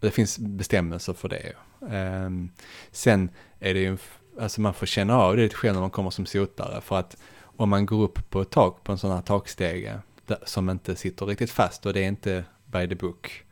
[0.00, 1.52] det finns bestämmelser för det.
[1.80, 2.50] Um,
[2.90, 3.30] sen
[3.60, 3.98] är det ju,
[4.40, 7.16] alltså man får känna av det lite själv när man kommer som sotare för att
[7.40, 10.96] om man går upp på ett tak på en sån här takstege där- som inte
[10.96, 13.44] sitter riktigt fast och det är inte by the book,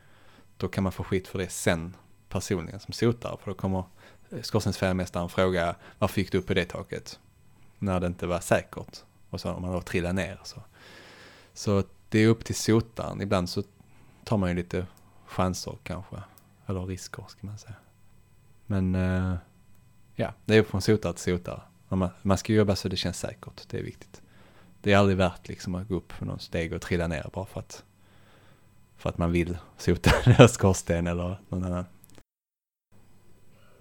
[0.57, 1.97] då kan man få skit för det sen
[2.29, 3.85] personligen som sotare för då kommer
[4.31, 7.19] eh, skorstensfejarmästaren fråga varför gick du upp på det taket?
[7.79, 9.03] När det inte var säkert.
[9.31, 10.63] Och så om man då trillar ner så.
[11.55, 13.21] Så det är upp till sotaren.
[13.21, 13.63] Ibland så
[14.25, 14.87] tar man ju lite
[15.27, 16.17] chanser kanske.
[16.67, 17.75] Eller risker ska man säga.
[18.67, 19.35] Men eh,
[20.15, 21.61] ja, det är från sotare till sotare.
[21.89, 23.69] Man, man ska jobba så det känns säkert.
[23.69, 24.23] Det är viktigt.
[24.83, 27.47] Det är aldrig värt liksom att gå upp för någon steg och trilla ner bara
[27.47, 27.85] för att
[28.97, 31.85] för att man vill sota skorsten eller någon annan.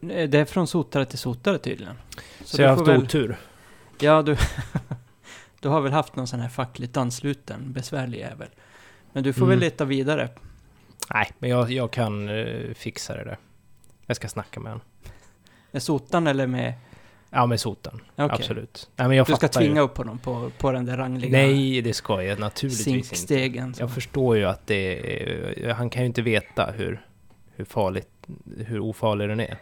[0.02, 1.96] Eh, Det är från sotare till sotare tydligen.
[2.44, 3.38] Så, du jag har haft väl- otur.
[4.00, 4.38] Ja, du,
[5.60, 8.50] du har väl haft någon sån här fackligt ansluten besvärlig jävel.
[9.14, 9.50] Men du får Mm.
[9.50, 10.30] väl leta vidare.
[11.14, 13.38] Nej, men jag, jag kan eh, fixa det där.
[14.06, 14.86] Jag ska snacka med honom.
[15.72, 16.74] Med sotan eller med...
[17.30, 18.02] Ja, med sotan.
[18.16, 18.30] Okej.
[18.40, 18.90] Absolut.
[18.96, 19.68] Nej, men jag Du ska fattar ju.
[19.68, 23.50] tvinga upp honom på, på den där rangliga Nej, det ska jag naturligtvis inte.
[23.52, 27.06] som- Jag förstår ju att det är, Han kan ju inte veta hur,
[27.56, 28.10] hur farligt,
[28.58, 29.58] hur ofarlig den är.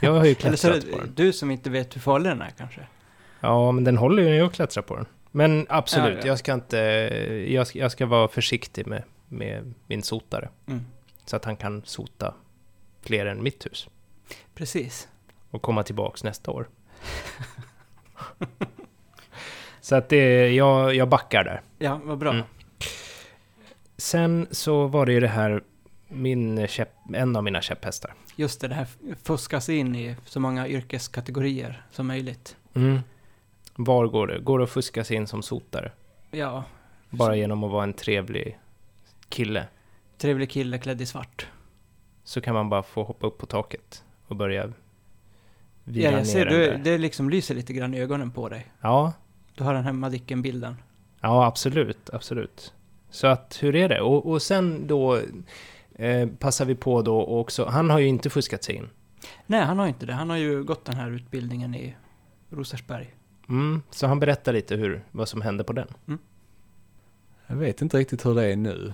[0.00, 1.12] Jag har ju Eller så klättrat på den.
[1.14, 2.80] du som inte vet hur farlig den är kanske.
[3.40, 5.06] Ja, men den håller ju när jag klättrar på den.
[5.30, 6.26] Men absolut, Ja, ja.
[6.26, 6.76] jag ska inte...
[7.48, 10.48] Jag ska, jag ska vara försiktig med, med min sotare.
[10.66, 10.84] Mm.
[11.24, 12.34] Så att han kan sota
[13.02, 13.88] fler än mitt hus.
[14.54, 15.08] Precis.
[15.50, 16.68] Och komma tillbaks nästa år.
[19.80, 21.60] så att det, jag, jag backar där.
[21.78, 22.30] Ja, vad bra.
[22.30, 22.44] Mm.
[23.96, 25.62] Sen så var det ju det här,
[26.08, 28.14] min käpp, en av mina käpphästar.
[28.36, 28.86] Just det, det här
[29.22, 32.56] fuskas in i så många yrkeskategorier som möjligt.
[33.74, 34.38] Var går det?
[34.38, 35.92] Går det att fuska sig in som sotare?
[36.30, 36.64] Ja,
[37.10, 38.58] Bara genom att vara en trevlig
[39.28, 39.66] kille.
[40.18, 41.46] trevlig kille klädd i svart.
[42.24, 44.72] Så kan man bara få hoppa upp på taket och börja Ja,
[45.84, 46.78] vila ner jag ser, du, där.
[46.78, 48.66] det liksom lyser lite grann i ögonen på dig.
[48.80, 49.12] Ja,
[49.54, 50.76] Du har den här Madicken-bilden.
[51.20, 52.72] ja absolut, absolut.
[53.10, 54.00] Så att, hur är det?
[54.00, 55.20] Och, och sen då
[55.94, 58.88] eh, passar vi på då också, han har ju inte fuskat sig in.
[59.46, 60.12] Nej, han har inte det.
[60.12, 61.96] Han har ju gått den här utbildningen i
[62.50, 63.14] Rosersberg.
[63.48, 65.88] Mm, så han berättar lite hur, vad som hände på den.
[67.46, 68.92] Jag vet inte riktigt hur det är nu.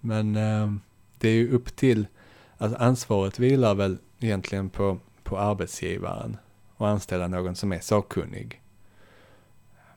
[0.00, 0.72] Men eh,
[1.18, 2.06] det är ju upp till,
[2.58, 6.36] alltså ansvaret vilar väl egentligen på, på arbetsgivaren
[6.76, 8.62] och anställa någon som är sakkunnig.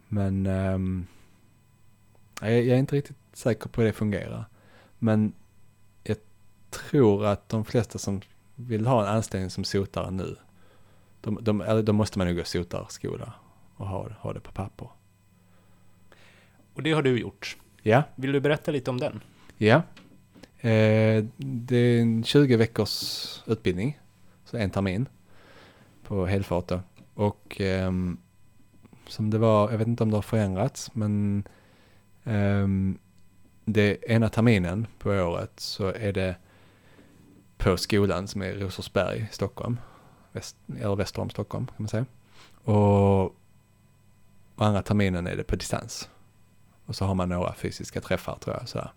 [0.07, 1.07] Men ehm,
[2.41, 4.45] jag, jag är inte riktigt säker på hur det fungerar.
[4.99, 5.33] Men
[6.03, 6.17] jag
[6.69, 8.21] tror att de flesta som
[8.55, 10.35] vill ha en anställning som sotare nu,
[11.21, 13.33] de, de, då måste man nog gå sotarskola
[13.75, 14.87] och ha, ha det på papper.
[16.73, 17.57] Och det har du gjort.
[17.81, 19.21] Ja, Vill du berätta lite om den?
[19.63, 19.81] Ja.
[20.69, 23.99] Eh, det är en 20 veckors utbildning,
[24.45, 25.09] så en termin
[26.03, 26.79] på helfart då.
[27.13, 28.17] Och ehm,
[29.07, 31.43] som det var, jag vet inte om det har förändrats, men
[32.23, 32.97] ehm,
[33.65, 36.35] det ena terminen på året så är det
[37.57, 39.79] på skolan som är Rosersberg i Stockholm,
[40.31, 42.05] väst, eller väster om Stockholm kan man säga.
[42.63, 43.23] Och,
[44.55, 46.09] och andra terminen är det på distans.
[46.85, 48.69] Och så har man några fysiska träffar tror jag.
[48.69, 48.91] Sådär.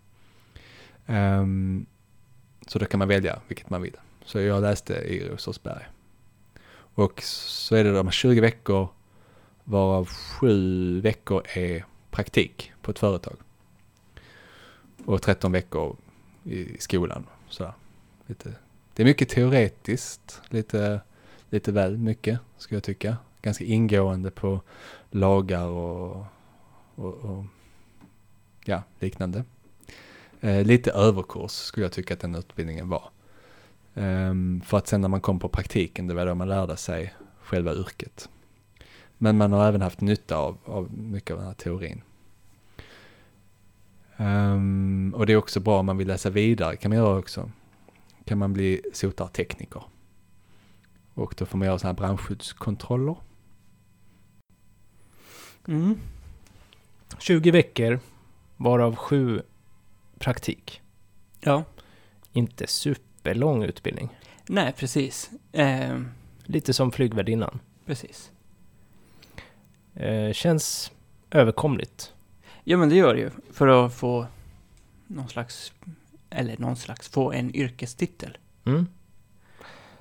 [1.07, 1.87] Um,
[2.67, 3.97] så då kan man välja vilket man vill.
[4.25, 5.85] Så jag läste i Rosersberg.
[6.73, 8.89] Och så är det de här 20 veckor
[9.65, 13.37] varav 7 veckor är praktik på ett företag.
[15.05, 15.97] Och 13 veckor
[16.45, 17.27] i skolan.
[17.49, 17.73] Så
[18.27, 18.55] Lite,
[18.95, 21.01] det är mycket teoretiskt, lite,
[21.51, 23.17] lite väl mycket skulle jag tycka.
[23.43, 24.61] Ganska ingående på
[25.11, 26.27] lagar och,
[26.95, 27.45] och, och
[28.65, 29.45] ja, liknande.
[30.47, 33.11] Eh, lite överkurs skulle jag tycka att den utbildningen var.
[33.95, 37.15] Um, för att sen när man kom på praktiken, det var då man lärde sig
[37.41, 38.29] själva yrket.
[39.19, 42.03] Men man har även haft nytta av, av mycket av den här teorin.
[44.17, 47.51] Um, och det är också bra om man vill läsa vidare, kan man göra också.
[48.25, 49.83] Kan man bli sotartekniker.
[51.15, 53.17] Och då får man göra sådana här brandskyddskontroller.
[55.69, 55.99] Mm.
[57.19, 58.01] 20 veckor,
[58.57, 59.43] varav sju
[60.19, 60.81] praktik.
[61.41, 61.65] Ja.
[62.33, 64.09] Inte superlång utbildning.
[64.49, 65.31] Nej, precis.
[65.53, 66.01] Eh,
[66.45, 67.59] Lite som flygvärdinnan.
[67.87, 68.31] precis.
[69.95, 70.93] Eh, känns
[71.31, 72.13] överkomligt.
[72.65, 73.31] Ja, men det gör det ju.
[73.53, 74.27] För att få
[75.07, 75.73] någon slags
[76.31, 78.39] eller någon slags, få en yrkestitel.
[78.67, 78.87] Mm.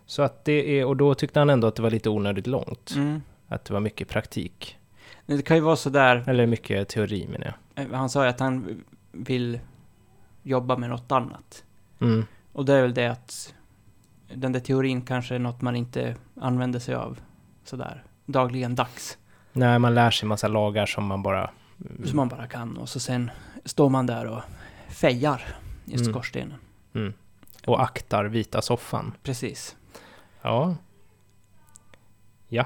[0.05, 2.93] Så att det är, och då tyckte han ändå att det var lite onödigt långt.
[2.95, 3.21] Mm.
[3.47, 4.77] Att det var mycket praktik.
[5.25, 7.85] Det kan ju vara sådär, Eller mycket teori menar jag.
[7.85, 9.59] eh, han sa ju att han vill
[10.45, 11.63] jobba med något annat.
[11.99, 12.25] Mm.
[12.53, 13.53] Och det är väl det att
[14.33, 17.19] den där teorin kanske är något man inte använder sig av
[17.63, 19.17] sådär dagligen dags.
[19.53, 21.49] Nej, man lär sig massa lagar som man bara...
[22.05, 23.31] Som man bara kan och så sen
[23.65, 24.41] står man där och
[24.89, 25.41] fejar
[25.85, 26.05] i Mm.
[26.05, 26.57] skorstenen.
[26.93, 27.13] Mm.
[27.67, 29.13] Och aktar vita soffan.
[29.23, 29.75] Precis.
[30.41, 30.75] Ja.
[32.47, 32.65] Ja.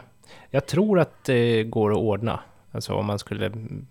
[0.49, 2.39] Jag tror att det går att ordna.
[2.71, 3.85] Alltså om man skulle mm,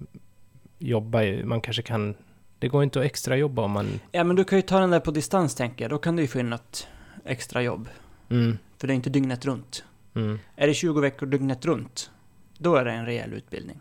[0.78, 2.14] jobba, man kanske kan...
[2.58, 4.00] Det går inte att extra jobba om man...
[4.12, 6.22] Ja men du kan ju ta den där på distans tänker jag, då kan du
[6.22, 6.88] ju få in något
[7.24, 7.88] extra jobb.
[8.28, 9.84] Mm, För det är inte dygnet runt.
[10.14, 10.38] mm.
[10.56, 12.10] Är det 20 veckor dygnet runt,
[12.58, 13.80] då är det en rejäl utbildning.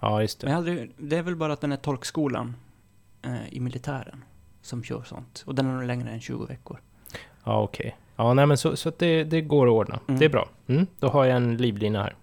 [0.00, 0.88] Ja, just Men jag det.
[0.96, 2.56] det är väl bara att den är tolkskolan
[3.22, 4.24] eh, i militären
[4.62, 5.42] som kör sånt.
[5.46, 6.80] Och den är nog längre än 20 veckor.
[7.44, 7.96] Ja, okej.
[8.16, 10.00] Ja, nej men så, så det, det går att ordna.
[10.08, 10.18] Mm.
[10.18, 10.48] Det är bra.
[10.66, 12.14] Mm, då har jag en livlina här.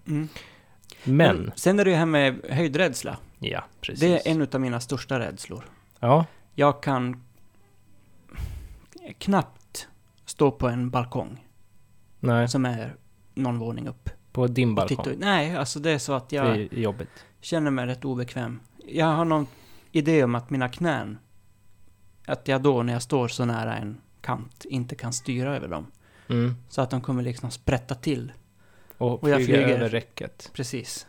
[1.04, 1.52] Men...
[1.56, 3.16] Sen är det ju här med höjdrädsla.
[3.38, 4.00] Ja, precis.
[4.00, 5.64] Det är en av mina största rädslor.
[6.00, 7.22] Ja, Jag kan
[9.18, 9.88] knappt
[10.24, 11.46] stå på en balkong
[12.20, 12.48] nej.
[12.48, 12.96] som är
[13.34, 14.10] någon våning upp.
[14.32, 15.12] På din titta balkong.
[15.12, 15.18] ut.
[15.20, 17.24] Nej, alltså det är så att jag Det är jobbigt.
[17.40, 18.60] känner mig rätt obekväm.
[18.86, 19.46] Jag har någon
[19.92, 21.18] idé om att mina knän,
[22.26, 25.86] att jag då när jag står så nära en kant inte kan styra över dem.
[26.28, 26.54] Mm.
[26.68, 28.32] Så att de kommer liksom sprätta till.
[29.02, 29.68] Och, Och jag flyger.
[29.68, 30.50] över räcket.
[30.54, 31.06] Precis.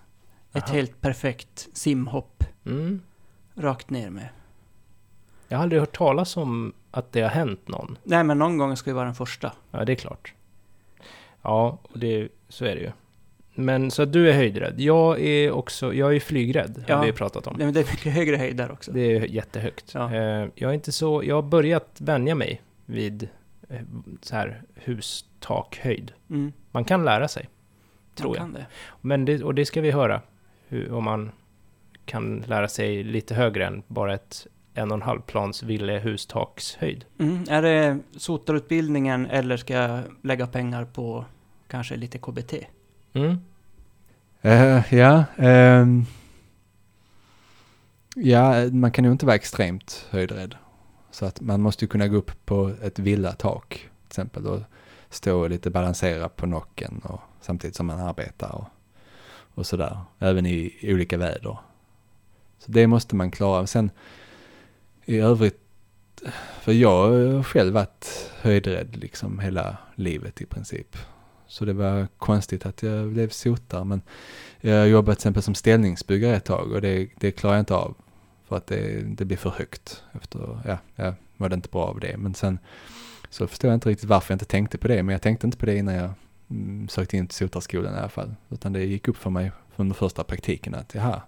[0.54, 0.74] Ett Aha.
[0.74, 3.02] helt perfekt simhopp Mm.
[3.56, 4.30] rakt ner med.
[5.48, 7.98] Jag har aldrig hört talas om att det har hänt någon.
[8.04, 9.54] Nej, men någon gång ska ju vara den första.
[9.72, 10.34] Ja, det är klart.
[11.42, 12.92] Ja, och det, så är det ju.
[13.56, 14.80] Men så att du är höjdrädd.
[14.80, 16.96] Jag är också, jag är flygrädd, Ja.
[16.98, 17.56] har vi pratat om.
[17.58, 18.92] Nej, men det är mycket högre höjd där också.
[18.92, 19.92] Det är jättehögt.
[19.94, 20.14] Ja.
[20.16, 23.30] Eh, Jag är inte så, jag har börjat vänja mig vid
[23.70, 23.82] eh,
[24.22, 26.12] så här hustakhöjd.
[26.30, 26.54] Mm.
[26.72, 27.50] Man kan lära sig,
[28.16, 28.50] tror jag.
[28.54, 28.66] det.
[29.02, 30.22] Men det, och det ska vi höra,
[30.68, 31.32] hur, om man
[32.06, 37.06] kan lära sig lite högre än bara ett en och en halv plans ville hustakshöjd.
[37.20, 37.44] Mm.
[37.50, 41.26] Är det sotarutbildningen eller ska jag lägga pengar på
[41.68, 42.54] kanske lite KBT?
[43.14, 43.38] Mm.
[44.42, 46.06] Eh, ja, ehm,
[48.16, 50.56] ja, man kan ju inte vara extremt höjdrädd.
[51.12, 54.60] Så att man måste ju kunna gå upp på ett villatak till exempel och
[55.14, 58.68] stå och lite balansera på nocken och samtidigt som man arbetar och,
[59.56, 59.98] och sådär.
[60.20, 61.58] Även i, i olika väder.
[62.60, 63.68] Så det måste man klara.
[63.68, 63.92] Sen
[65.06, 65.60] i övrigt,
[66.62, 70.98] för jag har själv varit höjdrädd liksom hela livet i princip.
[71.48, 74.02] Så det var konstigt att jag blev sotare men
[74.62, 77.96] jag jobbade till exempel som ställningsbyggare ett tag och det, det klarar jag inte av.
[78.48, 80.04] För att det, det blir för högt.
[80.12, 82.18] Efter, ja, jag mådde inte bra av det.
[82.18, 82.60] Men sen
[83.34, 85.04] så förstår jag inte riktigt varför jag inte tänkte på det.
[85.04, 86.10] Men jag tänkte inte på det innan jag
[86.50, 88.36] mm, sökte in till sotarskolan i alla fall.
[88.50, 91.22] Utan det gick upp för mig från den första praktiken att jaha,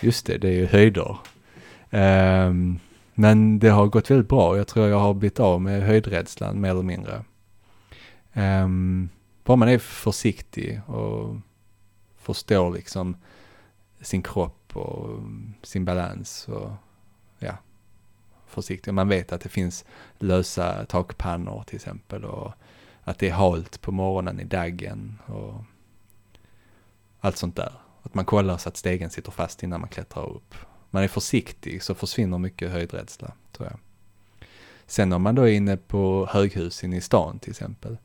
[0.00, 1.10] just det, det är ju höjder.
[1.10, 1.18] Um,
[2.00, 2.78] ehm,
[3.14, 4.56] men det har gått väldigt bra.
[4.56, 7.24] Jag tror jag har blivit av med höjdrädslan mer eller mindre.
[8.32, 9.08] Um,
[9.44, 11.36] bara man är försiktig och
[12.18, 13.16] förstår liksom
[14.00, 15.20] sin kropp och
[15.62, 16.70] sin balans och
[18.50, 18.94] försiktig.
[18.94, 19.84] Man vet att det finns
[20.18, 22.52] lösa takpannor till exempel och
[23.02, 25.54] att det är halt på morgonen i daggen och
[27.20, 27.72] allt sånt där.
[28.02, 30.54] Att man kollar så att stegen sitter fast innan man klättrar upp.
[30.90, 33.78] Man är försiktig så försvinner mycket höjdrädsla tror jag.
[34.86, 37.98] Sen om man då är inne på höghus inne i stan till exempel.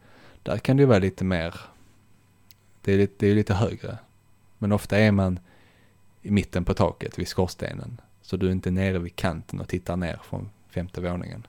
[0.44, 1.56] Där kan det ju vara lite mer,
[2.82, 3.98] det är lite, det är lite högre.
[4.58, 5.40] Men ofta är man
[6.22, 8.02] i mitten på taket vid skorstenen.
[8.26, 11.48] Så du är inte nere vid kanten och tittar ner från femte våningen.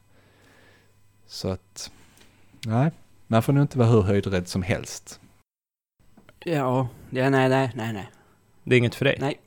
[1.26, 1.90] Så att,
[2.66, 2.90] nej,
[3.26, 5.20] man får nog inte vara hur höjdrädd som helst.
[6.44, 8.10] Ja, ja nej, nej, nej, nej.
[8.64, 9.16] Det är inget för dig?
[9.20, 9.40] Nej.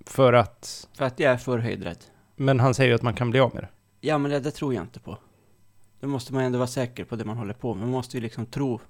[0.00, 0.88] För att...
[0.94, 2.04] För att jag är för höjdrädd.
[2.36, 3.68] Men han säger ju att man kan bli av med det.
[4.00, 5.18] Ja, men det, det tror jag inte på.
[6.00, 7.82] Då måste man ändå vara säker på det man håller på med.
[7.82, 8.80] Man måste ju liksom tro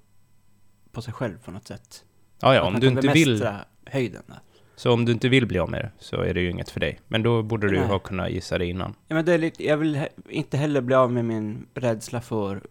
[0.91, 2.03] på sig själv på något sätt.
[2.39, 3.47] Ja, ja, om du inte vill...
[3.85, 4.39] höjden där.
[4.77, 6.79] Så om du inte vill bli av med det så är det ju inget för
[6.79, 6.99] dig.
[7.07, 8.95] Men då borde du ju ha kunnat gissa det innan.
[9.07, 12.21] Ja, men det är lite, jag vill he inte heller bli av med min rädsla
[12.21, 12.61] för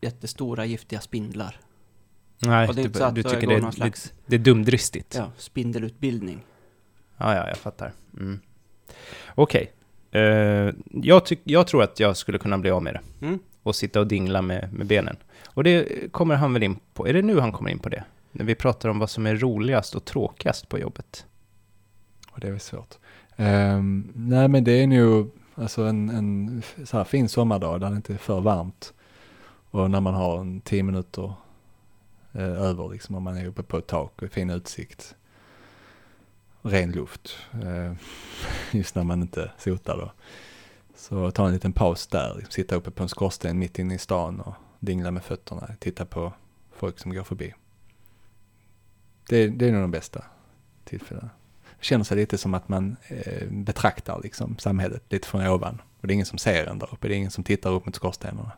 [0.00, 1.60] jättestora giftiga spindlar.
[2.38, 5.14] Nej, är du, du tycker det, någon det, slags det är dumdristigt.
[5.14, 6.44] ja, spindelutbildning.
[7.16, 7.92] Ja, ja, jag fattar.
[8.16, 8.40] Mm.
[9.34, 9.72] Okej.
[10.10, 10.22] Eh,
[10.90, 13.26] jag, jag tror att jag skulle kunna bli av med det.
[13.26, 13.38] Mm.
[13.62, 15.16] Och sitta och dingla med, med benen.
[15.46, 17.08] Och det kommer han väl in på.
[17.08, 18.04] Är det nu han kommer in på det?
[18.32, 21.26] När vi pratar om vad som är roligast och tråkigast på jobbet.
[22.30, 22.94] Och det är väl svårt.
[23.36, 27.96] Um, nej men det är nog, Alltså en, en så här fin sommardag där det
[27.96, 28.94] inte är för varmt.
[29.70, 31.32] Och när man har en tio minuter
[32.32, 35.14] eh, över liksom om man är uppe på ett tak och fin utsikt.
[36.62, 37.36] Ren luft.
[37.52, 37.92] Eh,
[38.72, 40.12] just när man inte sotar då.
[40.96, 43.98] Så ta en liten paus där, liksom, sitta uppe på en skorsten mitt inne i
[43.98, 46.32] stan och dingla med fötterna, titta på
[46.72, 47.54] folk som går förbi.
[49.28, 50.24] Det, det är nog de bästa
[50.84, 51.30] tillfällena.
[51.80, 55.82] Känner sig lite som att man eh, betraktar liksom samhället lite från ovan.
[56.00, 57.86] Och det är ingen som ser en där uppe, det är ingen som tittar upp
[57.86, 58.52] mot skorstenarna.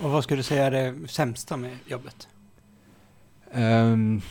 [0.00, 2.28] Och vad skulle du säga är det sämsta med jobbet?
[3.52, 4.22] Um,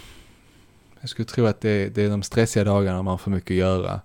[1.02, 3.58] jag skulle tro att det, det är de stressiga dagarna man har för mycket att
[3.58, 4.02] göra.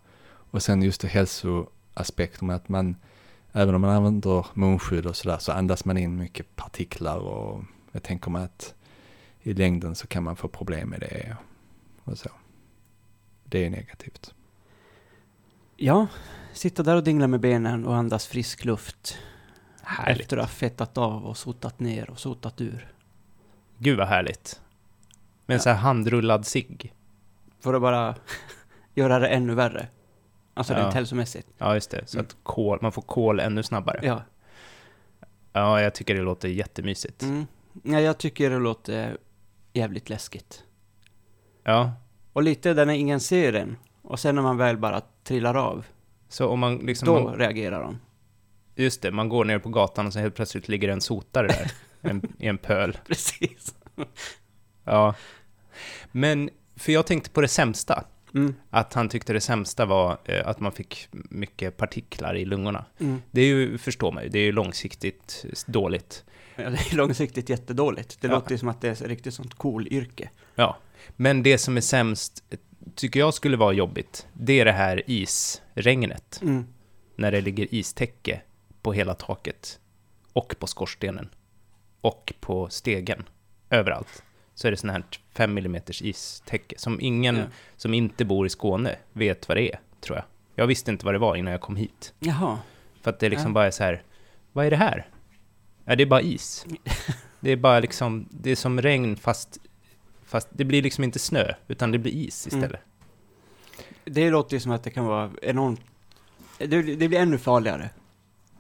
[0.51, 2.97] Och sen just det hälsoaspekten med att man,
[3.53, 8.03] även om man använder munskydd och sådär, så andas man in mycket partiklar och jag
[8.03, 8.75] tänker mig att
[9.43, 11.37] i längden så kan man få problem med det
[12.05, 12.31] och så.
[13.45, 14.35] Det är negativt.
[15.77, 16.07] Ja,
[16.53, 19.19] sitta där och dingla med benen och andas frisk luft.
[19.83, 20.21] Härligt.
[20.21, 22.93] Efter att ha fettat av och sotat ner och sotat ur.
[23.79, 24.61] Gud vad härligt.
[25.47, 25.63] Med en Ja.
[25.63, 26.93] så här handrullad cigg.
[27.61, 28.15] För att bara
[28.95, 29.89] göra det ännu värre.
[30.55, 30.81] Alltså Ja.
[30.81, 31.49] rent hälsomässigt.
[31.59, 32.07] Ja, just det.
[32.07, 32.27] Så Mm.
[32.27, 34.01] att kol, man får kol ännu snabbare.
[34.03, 34.23] Ja.
[35.53, 35.81] Ja.
[35.81, 37.23] jag tycker det låter jättemysigt.
[37.23, 37.47] Mm.
[37.83, 39.17] Ja, jag tycker det låter
[39.73, 40.65] jävligt läskigt.
[41.65, 41.93] Ja,
[42.33, 43.77] Och lite där när ingen ser en.
[44.03, 45.85] Och sen när man väl bara trillar av.
[46.29, 47.07] så om man liksom...
[47.07, 47.99] Då Man, reagerar de.
[48.77, 51.73] just det, man går ner på gatan och så helt plötsligt ligger en sotare där.
[52.11, 52.99] en, I en pöl.
[53.07, 53.75] Precis.
[54.85, 55.15] Ja.
[56.13, 58.05] Men, för jag tänkte på det sämsta.
[58.35, 58.55] Mm.
[58.71, 62.85] Att han tyckte det sämsta var eh, att man fick mycket partiklar i lungorna.
[62.99, 63.23] Mm.
[63.31, 66.25] Det är ju, förstår man ju, det är ju långsiktigt dåligt.
[66.57, 68.21] Ja, det är långsiktigt jättedåligt.
[68.21, 68.35] Det Ja.
[68.35, 70.31] låter ju som att det är ett riktigt sånt cool yrke.
[70.55, 70.77] Ja,
[71.17, 72.45] men det som är sämst,
[72.95, 76.41] tycker jag skulle vara jobbigt, det är det här isregnet.
[76.43, 76.67] Mm.
[77.17, 78.41] När det ligger istäcke
[78.83, 79.79] på hela taket.
[80.33, 81.29] Och på skorstenen.
[82.01, 83.25] Och på stegen.
[83.71, 84.23] Överallt.
[84.55, 86.79] Så är det sån här 5 mm istäcke.
[86.79, 87.45] Som ingen Ja.
[87.77, 90.25] som inte bor i Skåne vet vad det är, tror jag.
[90.55, 92.15] Jag visste inte vad det var innan jag kom hit.
[92.19, 92.59] Jaha.
[93.03, 93.55] För att det liksom Ja.
[93.55, 94.03] bara är så här,
[94.53, 95.09] vad är det här?
[95.85, 96.67] Ja, det är bara is.
[97.41, 99.59] Det är bara liksom, det är som regn fast,
[100.33, 102.59] fast det blir liksom inte snö, utan det blir is Mm.
[102.65, 102.81] istället.
[104.05, 105.81] Det låter ju som att det kan vara enormt...
[106.59, 107.91] Det, det blir ännu farligare,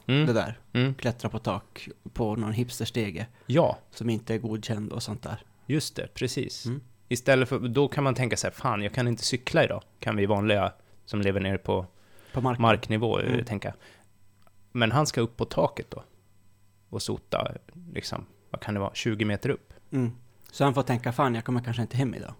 [0.06, 0.26] Mm.
[0.26, 0.58] det där.
[0.72, 0.94] Mm.
[0.94, 5.42] Klättra på tak på någon hipsterstege Ja, som inte är godkänd och sånt där.
[5.66, 6.66] just det, precis.
[6.66, 6.80] Mm.
[7.08, 9.82] Istället för, då kan man tänka sig, fan, jag kan inte cykla idag.
[9.98, 10.72] Kan vi vanliga
[11.04, 11.86] som lever nere på
[12.32, 12.62] På marken.
[12.62, 13.44] marknivå eh, Mm.
[13.44, 13.74] tänka.
[14.72, 16.02] Men han ska upp på taket då.
[16.88, 17.52] Och sota,
[17.94, 19.72] liksom, vad kan det vara, 20 meter upp.
[19.92, 20.12] Mm.
[20.52, 22.34] Så han får tänka, fan jag kommer kanske inte hem idag.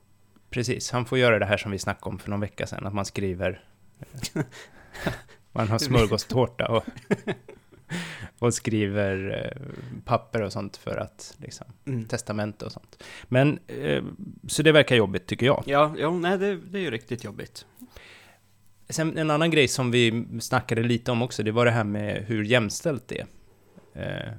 [0.51, 2.95] Precis, han får göra det här som vi snackade om för någon vecka sedan, att
[2.95, 3.65] man skriver...
[5.53, 6.85] man har smörgåstårta och,
[8.39, 9.63] och skriver eh,
[10.05, 12.05] papper och sånt för att, liksom, Mm.
[12.05, 13.03] testamente och sånt.
[13.25, 14.03] Men, eh,
[14.49, 15.65] så det verkar jobbigt tycker jag.
[15.67, 17.67] Ja, ja nej det, det är ju riktigt jobbigt.
[18.89, 22.25] Sen en annan grej som vi snackade lite om också, det var det här med
[22.27, 23.25] hur jämställt det
[23.95, 24.39] är.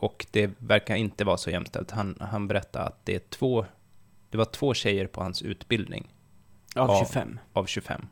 [0.00, 1.90] Och det verkar inte vara så jämställt.
[1.90, 3.66] Han, han berättade att det är två,
[4.30, 6.14] det var två tjejer på hans utbildning
[6.76, 7.04] Av Ja.
[7.06, 7.38] 25.
[7.52, 8.06] av 25.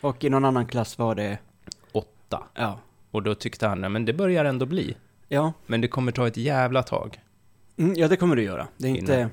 [0.00, 1.38] Och i någon annan klass var det,
[1.92, 2.44] Åtta.
[2.54, 2.78] ja.
[3.10, 4.96] Och då tyckte han, "Nej, men det börjar ändå bli.
[5.28, 7.20] Ja, Men det kommer ta ett jävla tag.
[7.76, 8.68] mm, ja det kommer du göra.
[8.76, 9.30] Det är inte,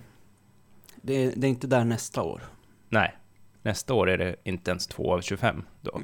[1.02, 2.42] det är, det är inte där nästa år.
[2.90, 3.18] Nej,
[3.62, 6.02] nästa år är det inte ens två av 25 då.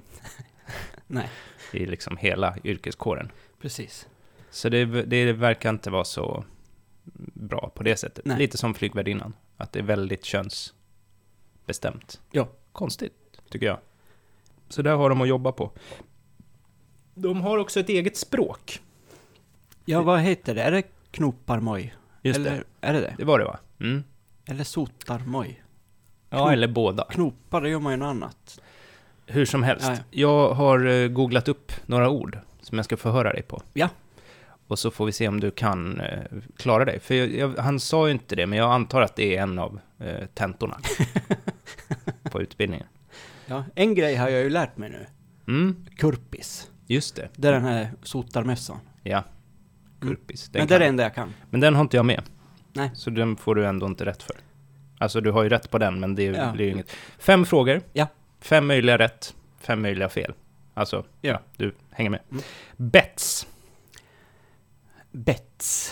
[1.07, 1.29] Nej.
[1.73, 3.31] I liksom hela yrkeskåren.
[3.61, 4.07] Precis.
[4.53, 6.43] Så det, det verkar inte vara så
[7.33, 8.25] bra på det sättet.
[8.25, 8.37] Nej.
[8.37, 9.33] Lite som flygvärdinnan.
[9.57, 12.21] Att det är väldigt könsbestämt.
[12.31, 12.47] Ja.
[12.71, 13.13] Konstigt,
[13.49, 13.77] tycker jag.
[14.69, 15.71] Så där har de att jobba på.
[17.13, 18.81] De har också ett eget språk.
[19.85, 20.61] Ja, vad heter det?
[20.61, 21.95] Är det knoparmoj?
[22.21, 22.63] Just eller, det.
[22.87, 23.15] Är det det?
[23.17, 23.59] Det var det va?
[23.79, 24.03] Mm.
[24.45, 25.63] Eller sotarmoj?
[26.29, 27.03] Ja, Knop- eller båda.
[27.03, 28.61] Knopar, det gör man ju något annat.
[29.25, 29.85] Hur som helst.
[29.87, 29.97] Ja.
[30.11, 33.61] Jag har eh, googlat upp några ord som jag ska förhöra dig på.
[33.73, 33.89] Ja.
[34.73, 36.19] Och så får vi se om du kan eh,
[36.57, 36.99] klara dig.
[36.99, 39.59] För jag, jag, han sa ju inte det, men jag antar att det är en
[39.59, 40.77] av eh, tentorna
[42.23, 42.87] på utbildningen.
[43.45, 45.05] Ja, en grej har jag ju lärt mig nu.
[45.47, 46.69] Mm, Kurpis.
[46.87, 47.29] just det.
[47.35, 48.77] Det är den här sotarmössan.
[49.03, 49.23] Ja.
[50.01, 50.49] Kurpis.
[50.49, 51.33] Den Men det är det enda jag kan.
[51.49, 52.21] men den har inte jag med.
[52.73, 52.91] Nej.
[52.93, 54.35] Så den får du ändå inte rätt för.
[54.97, 56.51] Alltså, du har ju rätt på den, men det Ja.
[56.51, 56.91] blir ju inget.
[57.19, 57.81] Fem frågor.
[57.93, 58.07] Ja.
[58.39, 59.35] Fem möjliga rätt.
[59.59, 60.33] Fem möjliga fel.
[60.73, 61.31] Alltså, Ja.
[61.31, 62.19] ja, du hänger med.
[62.31, 62.43] Mm.
[62.77, 63.32] Bets.
[65.13, 65.91] Bets.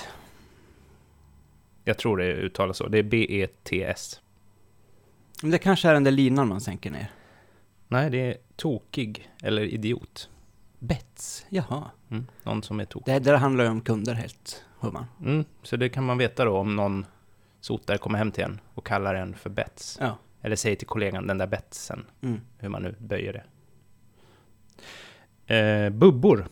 [1.84, 2.88] Jag tror det uttalas så.
[2.88, 4.22] Det är B-E-T-S.
[5.42, 7.12] Det kanske är den där linan man sänker ner.
[7.88, 10.30] Nej, det är tokig eller idiot.
[10.80, 11.92] Bets, jaha.
[12.12, 12.28] Mm.
[12.44, 13.14] Någon som är tokig.
[13.14, 15.06] Det, det handlar ju om kunder helt, hör man.
[15.26, 15.46] Mm.
[15.64, 17.06] Så det kan man veta då om någon
[17.60, 19.98] sotare kommer hem till en och kallar en för bets.
[20.02, 20.18] Ja.
[20.42, 22.42] Eller säger till kollegan den där betsen, Mm.
[22.58, 23.34] hur man nu böjer
[25.48, 25.56] det.
[25.56, 26.48] Eh, bubbor.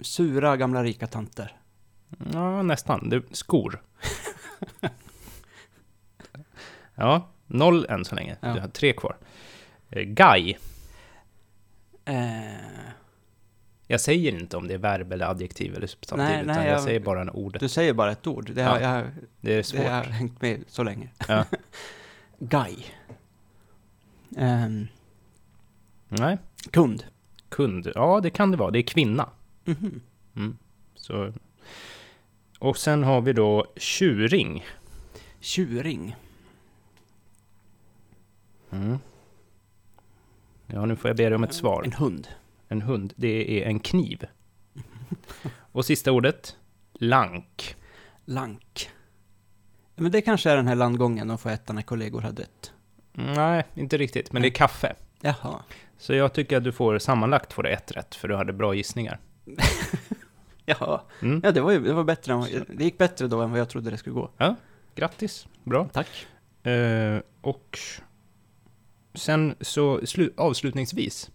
[0.00, 1.56] Sura gamla rika tanter.
[2.32, 3.08] Ja, nästan.
[3.08, 3.82] Det, skor.
[6.94, 8.36] ja, noll än så länge.
[8.40, 8.54] Ja.
[8.54, 9.16] Du har tre kvar.
[9.90, 10.54] Eh, guy.
[12.04, 12.54] Eh,
[13.86, 16.74] Jag säger inte om det är verb eller adjektiv eller substantiv, Nej, utan nej, jag,
[16.74, 17.56] jag- säger bara en ord.
[17.60, 18.50] du säger bara ett ord.
[18.54, 19.06] Det har, Ja, jag,
[19.40, 19.80] Det är svårt.
[19.80, 21.08] det har hängt med så länge.
[21.28, 21.44] Ja.
[22.38, 22.76] Guy.
[24.36, 24.86] Ehm,
[26.08, 26.38] Nej,
[26.70, 27.04] kund.
[27.48, 27.92] kund.
[27.94, 28.70] Ja, det kan det vara.
[28.70, 29.28] Det är kvinna.
[29.64, 30.00] Mhm.
[30.36, 30.58] Mm.
[30.94, 31.32] Så.
[32.58, 34.64] Och sen har vi då tjuring.
[35.40, 36.16] Tjuring.
[38.70, 38.98] Mm.
[40.66, 41.82] Ja, nu får jag be dig om ett svar.
[41.84, 42.28] En hund.
[42.68, 44.24] En hund, det är en kniv.
[45.72, 46.56] Och sista ordet,
[46.92, 47.76] lank.
[48.24, 48.90] Lank.
[49.94, 52.72] Men det kanske är den här landgången de får äta när kollegor har dött.
[53.12, 54.94] Nej, inte riktigt, men det är kaffe.
[55.20, 55.62] Jaha.
[55.98, 58.74] Så jag tycker att du får sammanlagt får du ett rätt, för du hade bra
[58.74, 59.20] gissningar.
[60.66, 61.00] Jaha.
[61.22, 61.40] Mm.
[61.44, 63.68] Ja, det var ju det var bättre än, Det gick bättre då än vad jag
[63.68, 64.30] trodde det skulle gå.
[64.94, 65.88] Grattis, bra.
[65.92, 66.26] Tack.
[66.66, 67.78] Eh, och
[69.14, 71.30] sen så slu- avslutningsvis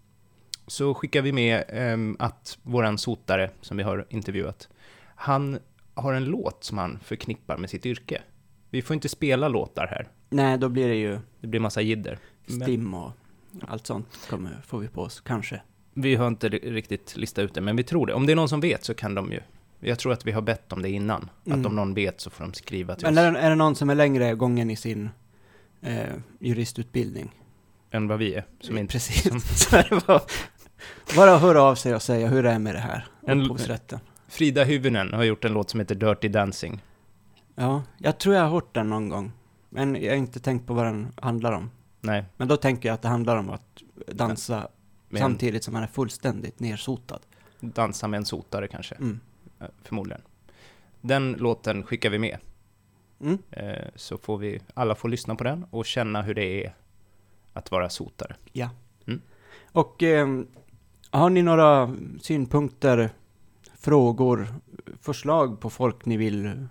[0.68, 4.70] så skickar vi med ehm, att våran sotare som vi har intervjuat,
[5.16, 5.60] han
[5.94, 8.22] har en låt som han förknippar med sitt yrke.
[8.70, 10.08] Vi får inte spela låtar här.
[10.30, 12.20] Nej, då blir det ju Det blir massa jidder.
[12.48, 13.12] Stim och
[13.68, 15.62] allt sånt kommer, får vi på oss, kanske.
[15.94, 18.14] Vi har inte ri- riktigt listat ut det, men vi tror det.
[18.14, 19.40] Om det är någon som vet så kan de ju.
[19.80, 21.30] Jag tror att vi har bett om det innan.
[21.46, 21.60] Mm.
[21.60, 23.20] Att om någon vet så får de skriva till Men oss.
[23.20, 25.10] är det, är det någon som är längre gången i sin
[25.82, 26.04] eh,
[26.40, 27.32] juristutbildning?
[27.92, 28.46] Än vad vi är.
[28.60, 29.24] Som inte, Precis.
[29.70, 29.90] som-
[31.16, 33.08] bara, höra av sig och säga hur det är med det här.
[33.28, 34.00] En- Upphovsrätten.
[34.28, 36.82] Frida Hyvönen har gjort en låt som heter Dirty Dancing.
[37.56, 39.32] Ja, jag tror jag har hört den någon gång.
[39.70, 41.72] Men jag har inte tänkt på vad den handlar om.
[42.02, 44.68] Nej, Men då tänker jag att det handlar om att dansa
[45.10, 47.20] med samtidigt som man är fullständigt nersotad.
[47.60, 48.96] dansa med en sotare kanske.
[48.96, 49.20] Mm.
[49.60, 50.22] Eh, Förmodligen.
[51.02, 52.38] Den låten skickar vi med.
[53.22, 53.38] Mm.
[53.52, 56.76] Eh, Så får vi, alla får lyssna på den och känna hur det är
[57.54, 58.36] att vara sotare.
[59.72, 60.48] Och ehm,
[61.12, 63.10] har ni några synpunkter,
[63.78, 64.48] frågor,
[65.02, 66.68] förslag på folk ni vill,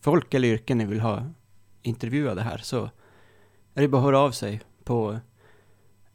[0.00, 1.22] folk eller yrken ni vill ha
[1.82, 2.90] intervjuade här så
[3.74, 5.18] är det bara att höra av sig på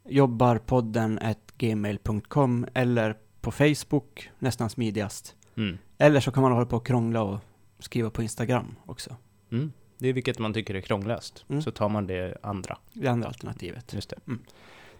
[0.04, 1.18] jobbarpodden
[1.58, 5.36] gmail.com eller på Facebook, nästan smidigast.
[5.56, 5.78] Mm.
[5.98, 7.38] Eller så kan man hålla på och krångla och
[7.78, 9.16] skriva på Instagram också.
[9.52, 9.72] Mm.
[9.98, 11.62] Det är vilket man tycker är krångligast, mm.
[11.62, 12.78] så tar man det andra.
[12.92, 13.92] Det andra alternativet.
[13.94, 14.16] Just det.
[14.26, 14.42] Mm.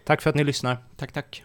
[0.05, 0.77] Tack för att ni lyssnar.
[0.97, 1.45] Tack, tack.